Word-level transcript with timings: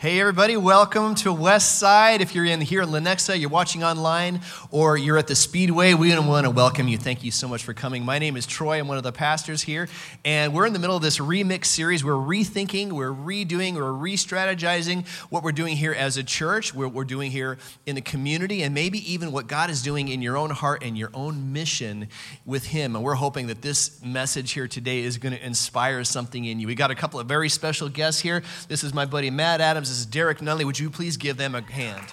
Hey, 0.00 0.18
everybody, 0.18 0.56
welcome 0.56 1.14
to 1.16 1.30
West 1.30 1.78
Side. 1.78 2.22
If 2.22 2.34
you're 2.34 2.46
in 2.46 2.62
here 2.62 2.80
in 2.80 2.88
Lenexa, 2.88 3.38
you're 3.38 3.50
watching 3.50 3.84
online, 3.84 4.40
or 4.70 4.96
you're 4.96 5.18
at 5.18 5.26
the 5.26 5.34
Speedway, 5.34 5.92
we 5.92 6.18
want 6.18 6.46
to 6.46 6.50
welcome 6.50 6.88
you. 6.88 6.96
Thank 6.96 7.22
you 7.22 7.30
so 7.30 7.46
much 7.46 7.62
for 7.62 7.74
coming. 7.74 8.02
My 8.02 8.18
name 8.18 8.38
is 8.38 8.46
Troy. 8.46 8.78
I'm 8.78 8.88
one 8.88 8.96
of 8.96 9.02
the 9.02 9.12
pastors 9.12 9.60
here, 9.60 9.90
and 10.24 10.54
we're 10.54 10.64
in 10.64 10.72
the 10.72 10.78
middle 10.78 10.96
of 10.96 11.02
this 11.02 11.18
remix 11.18 11.66
series. 11.66 12.02
We're 12.02 12.14
rethinking, 12.14 12.92
we're 12.92 13.12
redoing, 13.12 13.74
we're 13.74 13.92
re 13.92 14.16
strategizing 14.16 15.06
what 15.28 15.42
we're 15.42 15.52
doing 15.52 15.76
here 15.76 15.92
as 15.92 16.16
a 16.16 16.24
church, 16.24 16.74
what 16.74 16.94
we're 16.94 17.04
doing 17.04 17.30
here 17.30 17.58
in 17.84 17.94
the 17.94 18.00
community, 18.00 18.62
and 18.62 18.74
maybe 18.74 19.12
even 19.12 19.32
what 19.32 19.48
God 19.48 19.68
is 19.68 19.82
doing 19.82 20.08
in 20.08 20.22
your 20.22 20.38
own 20.38 20.48
heart 20.48 20.82
and 20.82 20.96
your 20.96 21.10
own 21.12 21.52
mission 21.52 22.08
with 22.46 22.64
Him. 22.64 22.96
And 22.96 23.04
we're 23.04 23.16
hoping 23.16 23.48
that 23.48 23.60
this 23.60 24.02
message 24.02 24.52
here 24.52 24.66
today 24.66 25.00
is 25.00 25.18
going 25.18 25.34
to 25.34 25.44
inspire 25.44 26.04
something 26.04 26.42
in 26.46 26.58
you. 26.58 26.66
We 26.66 26.74
got 26.74 26.90
a 26.90 26.94
couple 26.94 27.20
of 27.20 27.26
very 27.26 27.50
special 27.50 27.90
guests 27.90 28.22
here. 28.22 28.42
This 28.66 28.82
is 28.82 28.94
my 28.94 29.04
buddy 29.04 29.28
Matt 29.28 29.60
Adams. 29.60 29.89
Is 29.90 30.06
Derek 30.06 30.38
Nunley. 30.38 30.64
Would 30.64 30.78
you 30.78 30.88
please 30.88 31.16
give 31.16 31.36
them 31.36 31.54
a 31.54 31.62
hand? 31.62 32.06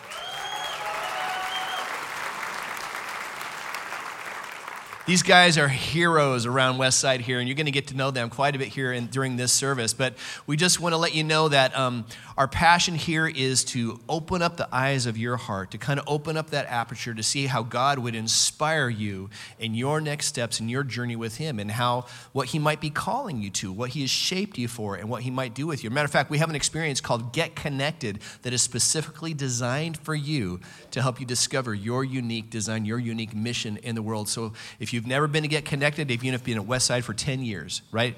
These 5.07 5.23
guys 5.23 5.57
are 5.57 5.69
heroes 5.69 6.45
around 6.45 6.79
West 6.79 6.99
Side 6.99 7.21
here, 7.21 7.39
and 7.39 7.47
you're 7.47 7.55
going 7.55 7.65
to 7.65 7.71
get 7.71 7.87
to 7.87 7.95
know 7.95 8.11
them 8.11 8.29
quite 8.29 8.57
a 8.57 8.59
bit 8.59 8.67
here 8.67 8.91
in, 8.91 9.07
during 9.07 9.37
this 9.37 9.53
service. 9.53 9.93
But 9.93 10.15
we 10.45 10.57
just 10.57 10.81
want 10.81 10.91
to 10.91 10.97
let 10.97 11.15
you 11.15 11.23
know 11.23 11.47
that 11.47 11.73
um, 11.77 12.05
our 12.37 12.49
passion 12.49 12.93
here 12.93 13.25
is 13.25 13.63
to 13.65 14.01
open 14.09 14.41
up 14.41 14.57
the 14.57 14.67
eyes 14.69 15.05
of 15.05 15.17
your 15.17 15.37
heart, 15.37 15.71
to 15.71 15.77
kind 15.77 15.97
of 15.97 16.05
open 16.09 16.35
up 16.35 16.49
that 16.49 16.65
aperture 16.65 17.13
to 17.13 17.23
see 17.23 17.45
how 17.45 17.63
God 17.63 17.99
would 17.99 18.15
inspire 18.15 18.89
you 18.89 19.29
in 19.59 19.75
your 19.75 20.01
next 20.01 20.25
steps 20.25 20.59
in 20.59 20.67
your 20.67 20.83
journey 20.83 21.15
with 21.15 21.37
Him, 21.37 21.57
and 21.57 21.71
how 21.71 22.07
what 22.33 22.49
He 22.49 22.59
might 22.59 22.81
be 22.81 22.89
calling 22.89 23.41
you 23.41 23.49
to, 23.51 23.71
what 23.71 23.91
He 23.91 24.01
has 24.01 24.09
shaped 24.09 24.57
you 24.57 24.67
for, 24.67 24.95
and 24.95 25.09
what 25.09 25.21
He 25.21 25.31
might 25.31 25.53
do 25.53 25.65
with 25.65 25.85
you. 25.85 25.89
Matter 25.89 26.03
of 26.03 26.11
fact, 26.11 26.29
we 26.29 26.39
have 26.39 26.49
an 26.49 26.55
experience 26.57 26.99
called 26.99 27.31
Get 27.31 27.55
Connected 27.55 28.19
that 28.41 28.51
is 28.51 28.61
specifically 28.61 29.33
designed 29.33 29.95
for 29.99 30.15
you 30.15 30.59
to 30.91 31.01
help 31.01 31.21
you 31.21 31.25
discover 31.25 31.73
your 31.73 32.03
unique 32.03 32.49
design, 32.49 32.83
your 32.83 32.99
unique 32.99 33.33
mission 33.33 33.77
in 33.77 33.95
the 33.95 34.01
world. 34.01 34.27
So 34.27 34.51
if 34.81 34.91
you 34.91 34.96
you've 34.97 35.05
never 35.05 35.27
been 35.27 35.43
to 35.43 35.47
Get 35.47 35.63
Connected, 35.63 36.09
if 36.09 36.23
you've 36.23 36.43
been 36.43 36.57
at 36.57 36.65
Westside 36.65 37.03
for 37.03 37.13
10 37.13 37.43
years, 37.43 37.83
right? 37.91 38.17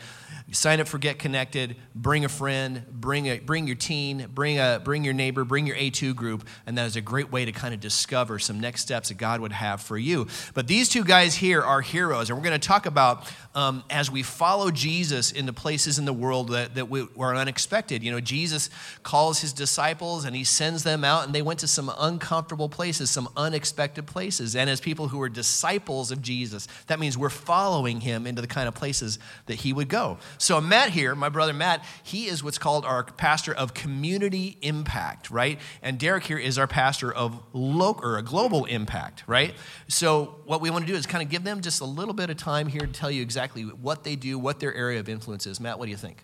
Sign 0.54 0.80
up 0.80 0.88
for 0.88 0.98
Get 0.98 1.20
Connected, 1.20 1.76
bring 1.94 2.24
a 2.24 2.30
friend, 2.30 2.86
bring, 2.90 3.28
a, 3.28 3.40
bring 3.40 3.68
your 3.68 3.76
teen, 3.76 4.28
bring, 4.34 4.58
a, 4.60 4.80
bring 4.82 5.04
your 5.04 5.14
neighbor, 5.14 5.44
bring 5.44 5.68
your 5.68 5.76
A2 5.76 6.16
group, 6.16 6.48
and 6.66 6.78
that 6.78 6.86
is 6.86 6.96
a 6.96 7.02
great 7.02 7.34
way 7.34 7.44
to 7.44 7.52
kind 7.52 7.74
of 7.74 7.82
discover 7.82 8.40
some 8.40 8.62
next 8.62 8.82
steps 8.82 9.10
that 9.10 9.18
God 9.18 9.42
would 9.42 9.52
have 9.52 9.82
for 9.82 9.98
you. 9.98 10.28
But 10.54 10.68
these 10.68 10.88
two 10.88 11.04
guys 11.04 11.36
here 11.36 11.62
are 11.62 11.82
heroes, 11.82 12.30
and 12.30 12.40
we're 12.40 12.46
going 12.46 12.58
to 12.58 12.68
talk 12.68 12.86
about 12.86 13.30
um, 13.54 13.84
as 13.90 14.10
we 14.10 14.24
follow 14.24 14.72
Jesus 14.72 15.34
into 15.34 15.52
places 15.52 16.00
in 16.00 16.06
the 16.06 16.14
world 16.14 16.50
that, 16.50 16.76
that 16.76 16.90
we, 16.90 17.04
were 17.14 17.36
unexpected. 17.36 18.04
You 18.04 18.14
know, 18.14 18.22
Jesus 18.22 18.70
calls 19.04 19.42
his 19.42 19.52
disciples 19.52 20.24
and 20.24 20.34
he 20.34 20.46
sends 20.46 20.84
them 20.84 21.04
out, 21.04 21.26
and 21.26 21.36
they 21.36 21.42
went 21.42 21.60
to 21.60 21.68
some 21.68 21.92
uncomfortable 22.00 22.70
places, 22.70 23.12
some 23.12 23.28
unexpected 23.36 24.08
places. 24.08 24.56
And 24.56 24.70
as 24.70 24.80
people 24.80 25.10
who 25.10 25.18
were 25.18 25.30
disciples 25.30 26.10
of 26.10 26.22
Jesus, 26.22 26.68
that 26.88 27.00
means 27.00 27.18
we're 27.18 27.30
following 27.30 28.02
him 28.02 28.28
into 28.28 28.42
the 28.42 28.48
kind 28.48 28.68
of 28.68 28.76
places 28.76 29.20
that 29.46 29.56
he 29.56 29.74
would 29.74 29.90
go. 29.90 30.18
So, 30.38 30.60
Matt 30.62 30.92
here, 30.92 31.16
my 31.16 31.30
brother 31.30 31.54
Matt, 31.54 31.84
he 32.04 32.28
is 32.28 32.44
what's 32.44 32.58
called 32.58 32.86
our 32.86 33.04
pastor 33.04 33.54
of 33.54 33.74
community 33.74 34.58
impact, 34.62 35.30
right? 35.30 35.60
And 35.82 36.00
Derek 36.00 36.24
here 36.24 36.38
is 36.38 36.58
our 36.58 36.68
pastor 36.68 37.12
of 37.12 37.42
local 37.54 38.06
or 38.06 38.18
a 38.18 38.24
global 38.24 38.66
impact, 38.66 39.24
right? 39.28 39.54
So, 39.88 40.36
what 40.46 40.62
we 40.62 40.70
want 40.70 40.86
to 40.86 40.92
do 40.92 40.98
is 40.98 41.06
kind 41.06 41.24
of 41.24 41.30
give 41.30 41.44
them 41.44 41.62
just 41.62 41.82
a 41.82 41.86
little 41.86 42.14
bit 42.14 42.30
of 42.30 42.38
time 42.38 42.68
here 42.68 42.82
to 42.82 42.88
tell 42.88 43.12
you 43.12 43.22
exactly 43.22 43.64
what 43.64 44.04
they 44.04 44.16
do, 44.16 44.38
what 44.38 44.60
their 44.60 44.74
area 44.74 45.00
of 45.00 45.10
influence 45.10 45.46
is. 45.48 45.60
Matt, 45.60 45.80
what 45.80 45.86
do 45.86 45.92
you 45.92 45.98
think? 45.98 46.24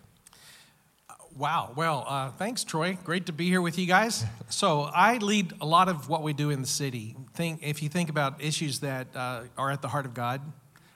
Wow. 1.37 1.73
Well, 1.75 2.05
uh, 2.07 2.31
thanks, 2.31 2.63
Troy. 2.63 2.97
Great 3.03 3.25
to 3.25 3.33
be 3.33 3.49
here 3.49 3.61
with 3.61 3.77
you 3.77 3.85
guys. 3.85 4.23
So, 4.47 4.83
I 4.83 5.17
lead 5.17 5.53
a 5.59 5.65
lot 5.65 5.89
of 5.89 6.07
what 6.07 6.23
we 6.23 6.31
do 6.31 6.49
in 6.49 6.61
the 6.61 6.67
city. 6.67 7.15
Think 7.33 7.59
if 7.61 7.83
you 7.83 7.89
think 7.89 8.09
about 8.09 8.41
issues 8.41 8.79
that 8.81 9.07
uh, 9.13 9.41
are 9.57 9.69
at 9.71 9.81
the 9.81 9.89
heart 9.89 10.05
of 10.05 10.13
God, 10.13 10.39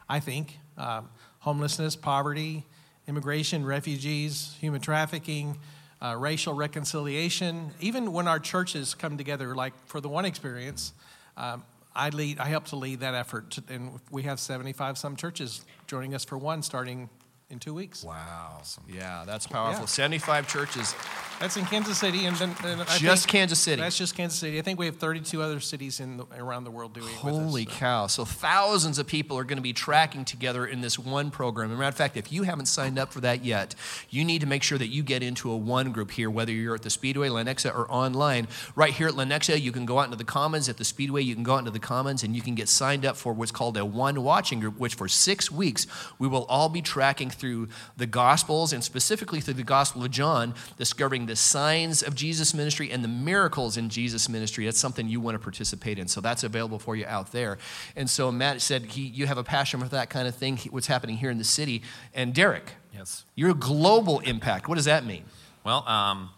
I 0.07 0.21
think 0.21 0.59
uh, 0.77 1.01
homelessness, 1.39 1.97
poverty, 1.97 2.65
immigration, 3.07 3.65
refugees, 3.65 4.55
human 4.61 4.79
trafficking, 4.79 5.57
uh, 6.01 6.15
racial 6.17 6.53
reconciliation. 6.53 7.71
Even 7.81 8.13
when 8.13 8.27
our 8.27 8.39
churches 8.39 8.93
come 8.93 9.17
together, 9.17 9.55
like 9.55 9.73
for 9.87 9.99
the 9.99 10.07
One 10.07 10.23
Experience, 10.23 10.93
um, 11.35 11.65
I 11.93 12.09
lead. 12.09 12.39
I 12.39 12.45
help 12.45 12.65
to 12.67 12.77
lead 12.77 13.01
that 13.01 13.15
effort, 13.15 13.57
and 13.67 13.99
we 14.09 14.23
have 14.23 14.39
75 14.39 14.97
some 14.97 15.17
churches 15.17 15.65
joining 15.87 16.13
us 16.13 16.23
for 16.23 16.37
one 16.37 16.61
starting 16.61 17.09
in 17.49 17.57
two 17.57 17.73
weeks. 17.73 18.03
Wow. 18.03 18.57
Awesome. 18.59 18.83
Yeah, 18.87 19.23
that's 19.25 19.47
powerful. 19.47 19.83
Yeah. 19.83 19.87
75 19.87 20.47
churches. 20.47 20.93
That's 21.39 21.55
in 21.57 21.65
Kansas 21.65 21.97
City, 21.97 22.25
and 22.25 22.35
then 22.35 22.53
and 22.65 22.85
just 22.99 23.27
Kansas 23.27 23.59
City. 23.59 23.81
That's 23.81 23.97
just 23.97 24.15
Kansas 24.15 24.37
City. 24.37 24.59
I 24.59 24.61
think 24.61 24.77
we 24.77 24.85
have 24.85 24.97
32 24.97 25.41
other 25.41 25.59
cities 25.61 26.01
in 26.01 26.17
the, 26.17 26.25
around 26.37 26.65
the 26.65 26.71
world 26.71 26.93
doing. 26.93 27.07
Holy 27.07 27.65
us, 27.65 27.73
so. 27.73 27.79
cow! 27.79 28.07
So 28.07 28.25
thousands 28.25 28.99
of 28.99 29.07
people 29.07 29.37
are 29.37 29.45
going 29.45 29.57
to 29.57 29.63
be 29.63 29.71
tracking 29.71 30.25
together 30.25 30.65
in 30.65 30.81
this 30.81 30.99
one 30.99 31.31
program. 31.31 31.71
As 31.71 31.75
a 31.75 31.79
matter 31.79 31.89
of 31.89 31.95
fact, 31.95 32.17
if 32.17 32.31
you 32.31 32.43
haven't 32.43 32.65
signed 32.65 32.99
up 32.99 33.13
for 33.13 33.21
that 33.21 33.45
yet, 33.45 33.73
you 34.09 34.25
need 34.25 34.41
to 34.41 34.47
make 34.47 34.63
sure 34.63 34.77
that 34.77 34.87
you 34.87 35.01
get 35.01 35.23
into 35.23 35.49
a 35.49 35.55
one 35.55 35.93
group 35.93 36.11
here, 36.11 36.29
whether 36.29 36.51
you're 36.51 36.75
at 36.75 36.81
the 36.81 36.89
Speedway, 36.89 37.29
Lenexa, 37.29 37.73
or 37.73 37.89
online. 37.89 38.49
Right 38.75 38.93
here 38.93 39.07
at 39.07 39.13
Lenexa, 39.13 39.59
you 39.59 39.71
can 39.71 39.85
go 39.85 39.99
out 39.99 40.05
into 40.05 40.17
the 40.17 40.25
Commons. 40.25 40.67
At 40.67 40.77
the 40.77 40.85
Speedway, 40.85 41.23
you 41.23 41.35
can 41.35 41.43
go 41.43 41.53
out 41.53 41.59
into 41.59 41.71
the 41.71 41.79
Commons, 41.79 42.21
and 42.21 42.35
you 42.35 42.41
can 42.41 42.53
get 42.53 42.67
signed 42.67 43.05
up 43.05 43.15
for 43.15 43.31
what's 43.31 43.51
called 43.51 43.77
a 43.77 43.85
one 43.85 44.21
watching 44.23 44.59
group, 44.59 44.77
which 44.77 44.95
for 44.95 45.07
six 45.07 45.49
weeks 45.49 45.87
we 46.19 46.27
will 46.27 46.43
all 46.45 46.67
be 46.67 46.81
tracking 46.81 47.29
through 47.39 47.69
the 47.97 48.05
Gospels 48.05 48.73
and 48.73 48.83
specifically 48.83 49.41
through 49.41 49.55
the 49.55 49.63
Gospel 49.63 50.03
of 50.03 50.11
John, 50.11 50.53
discovering 50.77 51.25
the 51.25 51.35
signs 51.35 52.03
of 52.03 52.15
Jesus' 52.15 52.53
ministry 52.53 52.91
and 52.91 53.03
the 53.03 53.07
miracles 53.07 53.77
in 53.77 53.89
Jesus' 53.89 54.29
ministry. 54.29 54.65
That's 54.65 54.79
something 54.79 55.07
you 55.07 55.19
want 55.19 55.35
to 55.35 55.39
participate 55.39 55.97
in. 55.97 56.07
So 56.07 56.21
that's 56.21 56.43
available 56.43 56.79
for 56.79 56.95
you 56.95 57.05
out 57.05 57.31
there. 57.31 57.57
And 57.95 58.09
so 58.09 58.31
Matt 58.31 58.61
said 58.61 58.85
he, 58.85 59.03
you 59.03 59.25
have 59.27 59.37
a 59.37 59.43
passion 59.43 59.79
for 59.79 59.87
that 59.89 60.09
kind 60.09 60.27
of 60.27 60.35
thing, 60.35 60.57
what's 60.69 60.87
happening 60.87 61.17
here 61.17 61.31
in 61.31 61.37
the 61.37 61.43
city. 61.43 61.81
And 62.13 62.33
Derek, 62.33 62.73
yes, 62.93 63.25
your 63.35 63.53
global 63.53 64.19
impact. 64.19 64.67
What 64.67 64.75
does 64.75 64.85
that 64.85 65.05
mean? 65.05 65.23
Well, 65.63 65.87
um, 65.87 66.29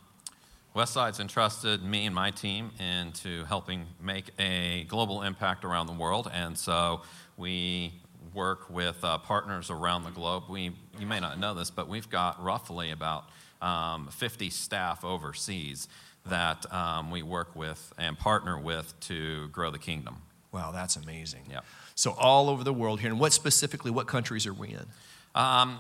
Westside's 0.75 1.19
entrusted 1.19 1.83
me 1.83 2.05
and 2.05 2.15
my 2.15 2.31
team 2.31 2.71
into 2.79 3.43
helping 3.43 3.87
make 4.01 4.25
a 4.39 4.85
global 4.85 5.21
impact 5.21 5.65
around 5.65 5.87
the 5.87 5.93
world, 5.93 6.31
and 6.33 6.57
so 6.57 7.01
we 7.35 7.93
work 8.33 8.69
with 8.69 9.03
uh, 9.03 9.17
partners 9.17 9.69
around 9.69 10.03
the 10.03 10.11
globe. 10.11 10.43
We, 10.49 10.71
you 10.99 11.05
may 11.05 11.19
not 11.19 11.39
know 11.39 11.53
this, 11.53 11.69
but 11.69 11.87
we've 11.87 12.09
got 12.09 12.41
roughly 12.41 12.91
about 12.91 13.25
um, 13.61 14.07
50 14.07 14.49
staff 14.49 15.03
overseas 15.03 15.87
that 16.25 16.71
um, 16.73 17.11
we 17.11 17.23
work 17.23 17.55
with 17.55 17.93
and 17.97 18.17
partner 18.17 18.59
with 18.59 18.99
to 19.01 19.47
grow 19.49 19.71
the 19.71 19.79
kingdom. 19.79 20.17
Wow, 20.51 20.71
that's 20.71 20.95
amazing. 20.95 21.41
Yeah. 21.49 21.61
So 21.95 22.11
all 22.11 22.49
over 22.49 22.63
the 22.63 22.73
world 22.73 22.99
here, 22.99 23.09
and 23.09 23.19
what 23.19 23.33
specifically, 23.33 23.91
what 23.91 24.07
countries 24.07 24.45
are 24.45 24.53
we 24.53 24.69
in? 24.69 24.85
Um, 25.33 25.79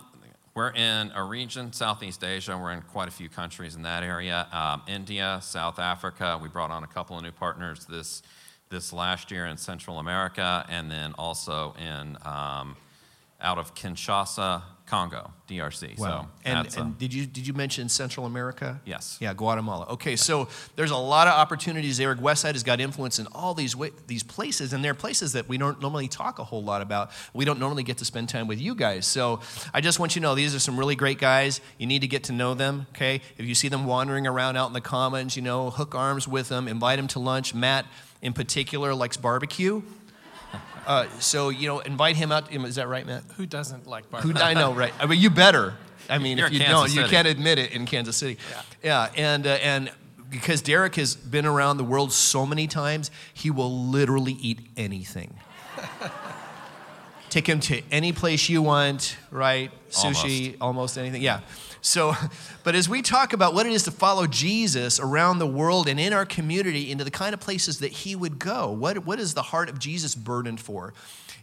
we're 0.53 0.71
in 0.71 1.11
a 1.15 1.23
region, 1.23 1.71
Southeast 1.71 2.23
Asia. 2.23 2.57
We're 2.57 2.71
in 2.71 2.81
quite 2.81 3.07
a 3.07 3.11
few 3.11 3.29
countries 3.29 3.75
in 3.75 3.83
that 3.83 4.03
area. 4.03 4.47
Um, 4.51 4.81
India, 4.87 5.39
South 5.41 5.79
Africa. 5.79 6.39
We 6.41 6.49
brought 6.49 6.71
on 6.71 6.83
a 6.83 6.87
couple 6.87 7.17
of 7.17 7.23
new 7.23 7.31
partners 7.31 7.85
this 7.85 8.21
this 8.71 8.93
last 8.93 9.29
year 9.29 9.45
in 9.45 9.57
Central 9.57 9.99
America, 9.99 10.65
and 10.69 10.89
then 10.89 11.13
also 11.17 11.75
in 11.77 12.17
um, 12.25 12.77
out 13.41 13.57
of 13.57 13.75
Kinshasa, 13.75 14.63
Congo, 14.91 15.31
DRC. 15.47 15.97
Wow. 15.97 16.23
So 16.23 16.27
and, 16.43 16.75
and 16.75 16.97
did 16.97 17.13
you 17.13 17.25
did 17.25 17.47
you 17.47 17.53
mention 17.53 17.87
Central 17.87 18.25
America? 18.25 18.81
Yes. 18.83 19.17
Yeah, 19.21 19.33
Guatemala. 19.33 19.85
Okay, 19.91 20.17
so 20.17 20.49
there's 20.75 20.91
a 20.91 20.97
lot 20.97 21.29
of 21.29 21.33
opportunities 21.33 21.97
there. 21.97 22.13
Westside 22.13 22.55
has 22.55 22.63
got 22.63 22.81
influence 22.81 23.17
in 23.17 23.25
all 23.27 23.53
these 23.53 23.73
way, 23.73 23.91
these 24.07 24.21
places, 24.21 24.73
and 24.73 24.83
they're 24.83 24.93
places 24.93 25.31
that 25.31 25.47
we 25.47 25.57
don't 25.57 25.79
normally 25.79 26.09
talk 26.09 26.39
a 26.39 26.43
whole 26.43 26.61
lot 26.61 26.81
about. 26.81 27.11
We 27.33 27.45
don't 27.45 27.57
normally 27.57 27.83
get 27.83 27.99
to 27.99 28.05
spend 28.05 28.27
time 28.27 28.47
with 28.47 28.59
you 28.59 28.75
guys. 28.75 29.05
So 29.05 29.39
I 29.73 29.79
just 29.79 29.97
want 29.97 30.13
you 30.13 30.19
to 30.19 30.23
know 30.23 30.35
these 30.35 30.53
are 30.53 30.59
some 30.59 30.77
really 30.77 30.97
great 30.97 31.19
guys. 31.19 31.61
You 31.77 31.87
need 31.87 32.01
to 32.01 32.07
get 32.07 32.25
to 32.25 32.33
know 32.33 32.53
them. 32.53 32.85
Okay, 32.89 33.21
if 33.37 33.45
you 33.45 33.55
see 33.55 33.69
them 33.69 33.85
wandering 33.85 34.27
around 34.27 34.57
out 34.57 34.67
in 34.67 34.73
the 34.73 34.81
commons, 34.81 35.37
you 35.37 35.41
know, 35.41 35.69
hook 35.69 35.95
arms 35.95 36.27
with 36.27 36.49
them, 36.49 36.67
invite 36.67 36.99
them 36.99 37.07
to 37.07 37.19
lunch. 37.19 37.55
Matt 37.55 37.85
in 38.21 38.33
particular 38.33 38.93
likes 38.93 39.17
barbecue. 39.17 39.81
Uh, 40.85 41.07
so 41.19 41.49
you 41.49 41.67
know, 41.67 41.79
invite 41.79 42.15
him 42.15 42.31
out. 42.31 42.51
Is 42.51 42.75
that 42.75 42.87
right, 42.87 43.05
Matt? 43.05 43.23
Who 43.37 43.45
doesn't 43.45 43.87
like 43.87 44.09
barbecue? 44.09 44.33
Who 44.33 44.39
I 44.39 44.53
know, 44.53 44.73
right? 44.73 44.93
I 44.99 45.05
mean, 45.05 45.19
you 45.19 45.29
better. 45.29 45.75
I 46.09 46.17
mean, 46.17 46.37
You're 46.37 46.47
if 46.47 46.53
you 46.53 46.59
Kansas 46.59 46.75
don't, 46.75 46.89
City. 46.89 47.01
you 47.01 47.07
can't 47.07 47.27
admit 47.27 47.59
it 47.59 47.71
in 47.71 47.85
Kansas 47.85 48.17
City. 48.17 48.37
Yeah, 48.83 49.07
yeah 49.15 49.23
and 49.23 49.47
uh, 49.47 49.51
and 49.61 49.91
because 50.29 50.61
Derek 50.61 50.95
has 50.95 51.15
been 51.15 51.45
around 51.45 51.77
the 51.77 51.83
world 51.83 52.11
so 52.11 52.45
many 52.45 52.65
times, 52.65 53.11
he 53.33 53.51
will 53.51 53.71
literally 53.71 54.33
eat 54.33 54.59
anything. 54.77 55.37
Take 57.29 57.47
him 57.47 57.59
to 57.61 57.81
any 57.91 58.11
place 58.11 58.49
you 58.49 58.61
want, 58.61 59.17
right? 59.29 59.71
sushi, 59.89 60.57
almost, 60.59 60.97
anything. 60.97 61.21
Yeah. 61.21 61.41
So, 61.81 62.13
but 62.63 62.75
as 62.75 62.87
we 62.87 63.01
talk 63.01 63.33
about 63.33 63.55
what 63.55 63.65
it 63.65 63.71
is 63.71 63.83
to 63.83 63.91
follow 63.91 64.27
Jesus 64.27 64.99
around 64.99 65.39
the 65.39 65.47
world 65.47 65.87
and 65.87 65.99
in 65.99 66.13
our 66.13 66.25
community 66.25 66.91
into 66.91 67.03
the 67.03 67.11
kind 67.11 67.33
of 67.33 67.39
places 67.39 67.79
that 67.79 67.91
he 67.91 68.15
would 68.15 68.37
go, 68.37 68.71
what, 68.71 69.03
what 69.05 69.19
is 69.19 69.33
the 69.33 69.41
heart 69.41 69.67
of 69.67 69.79
Jesus 69.79 70.13
burdened 70.13 70.61
for? 70.61 70.93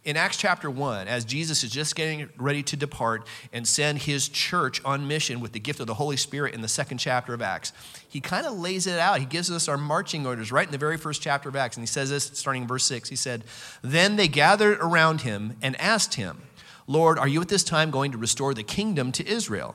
In 0.05 0.17
Acts 0.17 0.37
chapter 0.37 0.71
1, 0.71 1.09
as 1.09 1.25
Jesus 1.25 1.65
is 1.65 1.73
just 1.73 1.97
getting 1.97 2.29
ready 2.39 2.63
to 2.63 2.77
depart 2.77 3.27
and 3.53 3.67
send 3.67 3.99
his 3.99 4.29
church 4.29 4.83
on 4.85 5.09
mission 5.09 5.41
with 5.41 5.53
the 5.53 5.59
gift 5.59 5.81
of 5.81 5.89
the 5.89 5.95
Holy 5.95 6.17
Spirit 6.17 6.55
in 6.55 6.61
the 6.61 6.69
second 6.69 6.99
chapter 6.99 7.35
of 7.35 7.43
Acts, 7.43 7.73
he 8.09 8.21
kind 8.21 8.47
of 8.47 8.57
lays 8.57 8.87
it 8.87 9.01
out. 9.01 9.19
He 9.19 9.27
gives 9.27 9.51
us 9.51 9.67
our 9.67 9.77
marching 9.77 10.25
orders 10.25 10.53
right 10.53 10.67
in 10.67 10.73
the 10.73 10.79
very 10.79 10.97
first 10.97 11.21
chapter 11.21 11.49
of 11.49 11.57
Acts. 11.57 11.77
And 11.77 11.83
he 11.83 11.89
says 11.89 12.11
this 12.11 12.25
starting 12.25 12.63
in 12.63 12.69
verse 12.69 12.85
6. 12.85 13.09
He 13.09 13.17
said, 13.17 13.43
Then 13.83 14.15
they 14.15 14.29
gathered 14.29 14.79
around 14.79 15.23
him 15.23 15.57
and 15.61 15.79
asked 15.81 16.15
him, 16.15 16.43
Lord, 16.87 17.19
are 17.19 17.29
you 17.29 17.43
at 17.43 17.49
this 17.49 17.65
time 17.65 17.91
going 17.91 18.13
to 18.13 18.19
restore 18.19 18.55
the 18.55 18.63
kingdom 18.63 19.11
to 19.13 19.29
Israel? 19.29 19.75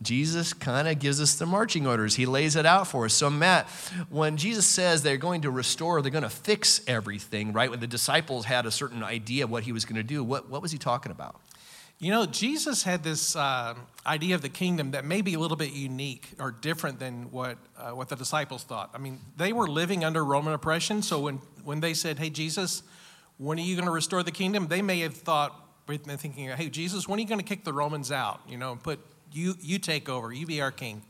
Jesus 0.00 0.52
kind 0.52 0.86
of 0.86 0.98
gives 1.00 1.20
us 1.20 1.34
the 1.34 1.46
marching 1.46 1.86
orders. 1.86 2.14
He 2.14 2.24
lays 2.24 2.54
it 2.54 2.64
out 2.64 2.86
for 2.86 3.06
us. 3.06 3.14
So, 3.14 3.28
Matt, 3.28 3.68
when 4.10 4.36
Jesus 4.36 4.64
says 4.64 5.02
they're 5.02 5.16
going 5.16 5.42
to 5.42 5.50
restore, 5.50 6.00
they're 6.02 6.12
going 6.12 6.22
to 6.22 6.30
fix 6.30 6.80
everything, 6.86 7.52
right? 7.52 7.68
When 7.68 7.80
the 7.80 7.88
disciples 7.88 8.44
had 8.44 8.64
a 8.64 8.70
certain 8.70 9.02
idea 9.02 9.46
what 9.46 9.64
he 9.64 9.72
was 9.72 9.84
going 9.84 9.96
to 9.96 10.04
do, 10.04 10.22
what, 10.22 10.48
what 10.48 10.62
was 10.62 10.70
he 10.70 10.78
talking 10.78 11.10
about? 11.10 11.40
You 12.00 12.12
know, 12.12 12.26
Jesus 12.26 12.84
had 12.84 13.02
this 13.02 13.34
uh, 13.34 13.74
idea 14.06 14.36
of 14.36 14.42
the 14.42 14.48
kingdom 14.48 14.92
that 14.92 15.04
may 15.04 15.20
be 15.20 15.34
a 15.34 15.38
little 15.40 15.56
bit 15.56 15.72
unique 15.72 16.28
or 16.38 16.52
different 16.52 17.00
than 17.00 17.32
what, 17.32 17.58
uh, 17.76 17.90
what 17.90 18.08
the 18.08 18.14
disciples 18.14 18.62
thought. 18.62 18.90
I 18.94 18.98
mean, 18.98 19.18
they 19.36 19.52
were 19.52 19.66
living 19.66 20.04
under 20.04 20.24
Roman 20.24 20.54
oppression, 20.54 21.02
so 21.02 21.18
when, 21.18 21.40
when 21.64 21.80
they 21.80 21.94
said, 21.94 22.20
Hey, 22.20 22.30
Jesus, 22.30 22.84
when 23.36 23.58
are 23.58 23.62
you 23.62 23.74
going 23.74 23.86
to 23.86 23.92
restore 23.92 24.22
the 24.22 24.30
kingdom? 24.30 24.68
They 24.68 24.80
may 24.80 25.00
have 25.00 25.14
thought, 25.14 25.60
thinking, 25.88 26.50
Hey, 26.50 26.68
Jesus, 26.68 27.08
when 27.08 27.18
are 27.18 27.22
you 27.22 27.26
going 27.26 27.40
to 27.40 27.44
kick 27.44 27.64
the 27.64 27.72
Romans 27.72 28.12
out? 28.12 28.42
You 28.48 28.58
know, 28.58 28.70
and 28.70 28.80
put 28.80 29.00
you, 29.32 29.54
you 29.60 29.78
take 29.78 30.08
over, 30.08 30.32
you 30.32 30.46
be 30.46 30.60
our 30.60 30.70
king. 30.70 31.02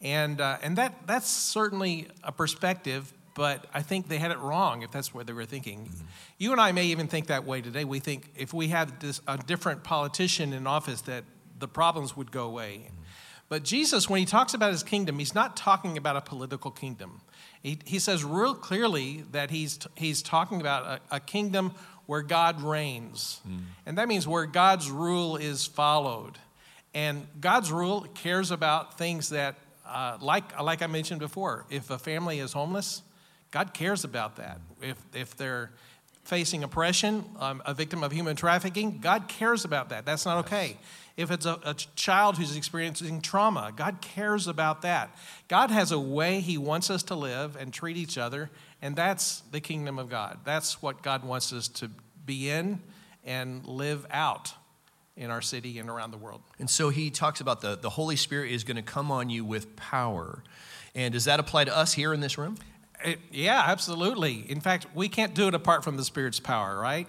And, 0.00 0.40
uh, 0.40 0.58
and 0.62 0.76
that, 0.78 1.06
that's 1.06 1.28
certainly 1.28 2.08
a 2.24 2.32
perspective, 2.32 3.12
but 3.34 3.66
I 3.74 3.82
think 3.82 4.08
they 4.08 4.18
had 4.18 4.30
it 4.30 4.38
wrong 4.38 4.82
if 4.82 4.90
that's 4.90 5.12
what 5.12 5.26
they 5.26 5.32
were 5.32 5.44
thinking. 5.44 5.86
Mm-hmm. 5.86 6.04
You 6.38 6.52
and 6.52 6.60
I 6.60 6.72
may 6.72 6.86
even 6.86 7.06
think 7.06 7.26
that 7.26 7.44
way 7.44 7.60
today. 7.60 7.84
We 7.84 8.00
think 8.00 8.30
if 8.36 8.54
we 8.54 8.68
had 8.68 9.00
this, 9.00 9.20
a 9.26 9.36
different 9.36 9.84
politician 9.84 10.52
in 10.52 10.66
office, 10.66 11.02
that 11.02 11.24
the 11.58 11.68
problems 11.68 12.16
would 12.16 12.32
go 12.32 12.46
away. 12.46 12.84
Mm-hmm. 12.86 12.96
But 13.50 13.64
Jesus, 13.64 14.08
when 14.08 14.20
he 14.20 14.26
talks 14.26 14.54
about 14.54 14.70
his 14.70 14.82
kingdom, 14.82 15.18
he's 15.18 15.34
not 15.34 15.56
talking 15.56 15.98
about 15.98 16.16
a 16.16 16.20
political 16.20 16.70
kingdom. 16.70 17.20
He, 17.62 17.78
he 17.84 17.98
says 17.98 18.24
real 18.24 18.54
clearly 18.54 19.24
that 19.32 19.50
he's, 19.50 19.80
he's 19.96 20.22
talking 20.22 20.60
about 20.60 21.00
a, 21.10 21.16
a 21.16 21.20
kingdom 21.20 21.74
where 22.06 22.22
God 22.22 22.62
reigns. 22.62 23.40
Mm. 23.48 23.60
And 23.86 23.98
that 23.98 24.08
means 24.08 24.26
where 24.26 24.46
God's 24.46 24.90
rule 24.90 25.36
is 25.36 25.66
followed. 25.66 26.38
And 26.94 27.26
God's 27.40 27.70
rule 27.70 28.06
cares 28.14 28.50
about 28.50 28.98
things 28.98 29.30
that, 29.30 29.56
uh, 29.86 30.18
like, 30.20 30.60
like 30.60 30.82
I 30.82 30.86
mentioned 30.86 31.20
before, 31.20 31.64
if 31.70 31.90
a 31.90 31.98
family 31.98 32.40
is 32.40 32.52
homeless, 32.52 33.02
God 33.50 33.74
cares 33.74 34.04
about 34.04 34.36
that. 34.36 34.60
If, 34.80 34.96
if 35.14 35.36
they're 35.36 35.70
facing 36.24 36.62
oppression, 36.62 37.24
um, 37.38 37.62
a 37.64 37.74
victim 37.74 38.02
of 38.02 38.12
human 38.12 38.36
trafficking, 38.36 38.98
God 39.00 39.28
cares 39.28 39.64
about 39.64 39.88
that. 39.88 40.04
That's 40.04 40.24
not 40.24 40.38
okay. 40.38 40.76
If 41.16 41.30
it's 41.30 41.46
a, 41.46 41.58
a, 41.64 41.74
child 41.74 42.38
who's 42.38 42.56
experiencing 42.56 43.20
trauma, 43.20 43.72
God 43.74 44.00
cares 44.00 44.46
about 44.46 44.82
that. 44.82 45.14
God 45.48 45.70
has 45.70 45.92
a 45.92 45.98
way 45.98 46.40
He 46.40 46.56
wants 46.56 46.88
us 46.88 47.02
to 47.04 47.14
live 47.14 47.56
and 47.56 47.72
treat 47.72 47.96
each 47.96 48.16
other, 48.16 48.50
and 48.80 48.94
that's 48.94 49.40
the 49.50 49.60
kingdom 49.60 49.98
of 49.98 50.08
God. 50.08 50.38
That's 50.44 50.80
what 50.80 51.02
God 51.02 51.24
wants 51.24 51.52
us 51.52 51.68
to 51.68 51.90
be 52.24 52.48
in 52.48 52.80
and 53.24 53.66
live 53.66 54.06
out 54.10 54.54
in 55.20 55.30
our 55.30 55.42
city 55.42 55.78
and 55.78 55.90
around 55.90 56.10
the 56.10 56.16
world. 56.16 56.40
And 56.58 56.68
so 56.68 56.88
he 56.88 57.10
talks 57.10 57.40
about 57.40 57.60
the, 57.60 57.76
the 57.76 57.90
Holy 57.90 58.16
Spirit 58.16 58.50
is 58.50 58.64
going 58.64 58.78
to 58.78 58.82
come 58.82 59.12
on 59.12 59.28
you 59.28 59.44
with 59.44 59.76
power. 59.76 60.42
And 60.94 61.12
does 61.12 61.26
that 61.26 61.38
apply 61.38 61.64
to 61.64 61.76
us 61.76 61.92
here 61.92 62.14
in 62.14 62.20
this 62.20 62.38
room? 62.38 62.56
It, 63.04 63.20
yeah, 63.30 63.62
absolutely. 63.66 64.50
In 64.50 64.60
fact, 64.60 64.86
we 64.94 65.08
can't 65.08 65.34
do 65.34 65.46
it 65.46 65.54
apart 65.54 65.84
from 65.84 65.98
the 65.98 66.04
Spirit's 66.04 66.40
power, 66.40 66.78
right? 66.80 67.06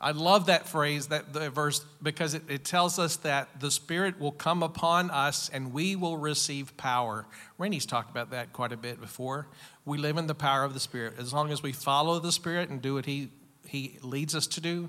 I 0.00 0.12
love 0.12 0.46
that 0.46 0.66
phrase, 0.66 1.08
that 1.08 1.34
the 1.34 1.50
verse, 1.50 1.84
because 2.02 2.32
it, 2.32 2.44
it, 2.48 2.64
tells 2.64 2.98
us 2.98 3.16
that 3.18 3.60
the 3.60 3.70
Spirit 3.70 4.18
will 4.18 4.32
come 4.32 4.62
upon 4.62 5.10
us 5.10 5.50
and 5.52 5.74
we 5.74 5.94
will 5.94 6.16
receive 6.16 6.74
power. 6.78 7.26
Randy's 7.58 7.84
talked 7.84 8.10
about 8.10 8.30
that 8.30 8.54
quite 8.54 8.72
a 8.72 8.78
bit 8.78 8.98
before. 8.98 9.48
We 9.84 9.98
live 9.98 10.16
in 10.16 10.26
the 10.26 10.34
power 10.34 10.64
of 10.64 10.72
the 10.72 10.80
Spirit. 10.80 11.14
As 11.18 11.34
long 11.34 11.52
as 11.52 11.62
we 11.62 11.72
follow 11.72 12.18
the 12.18 12.32
Spirit 12.32 12.70
and 12.70 12.80
do 12.80 12.94
what 12.94 13.04
He, 13.04 13.28
he 13.66 13.98
leads 14.00 14.34
us 14.34 14.46
to 14.46 14.62
do, 14.62 14.88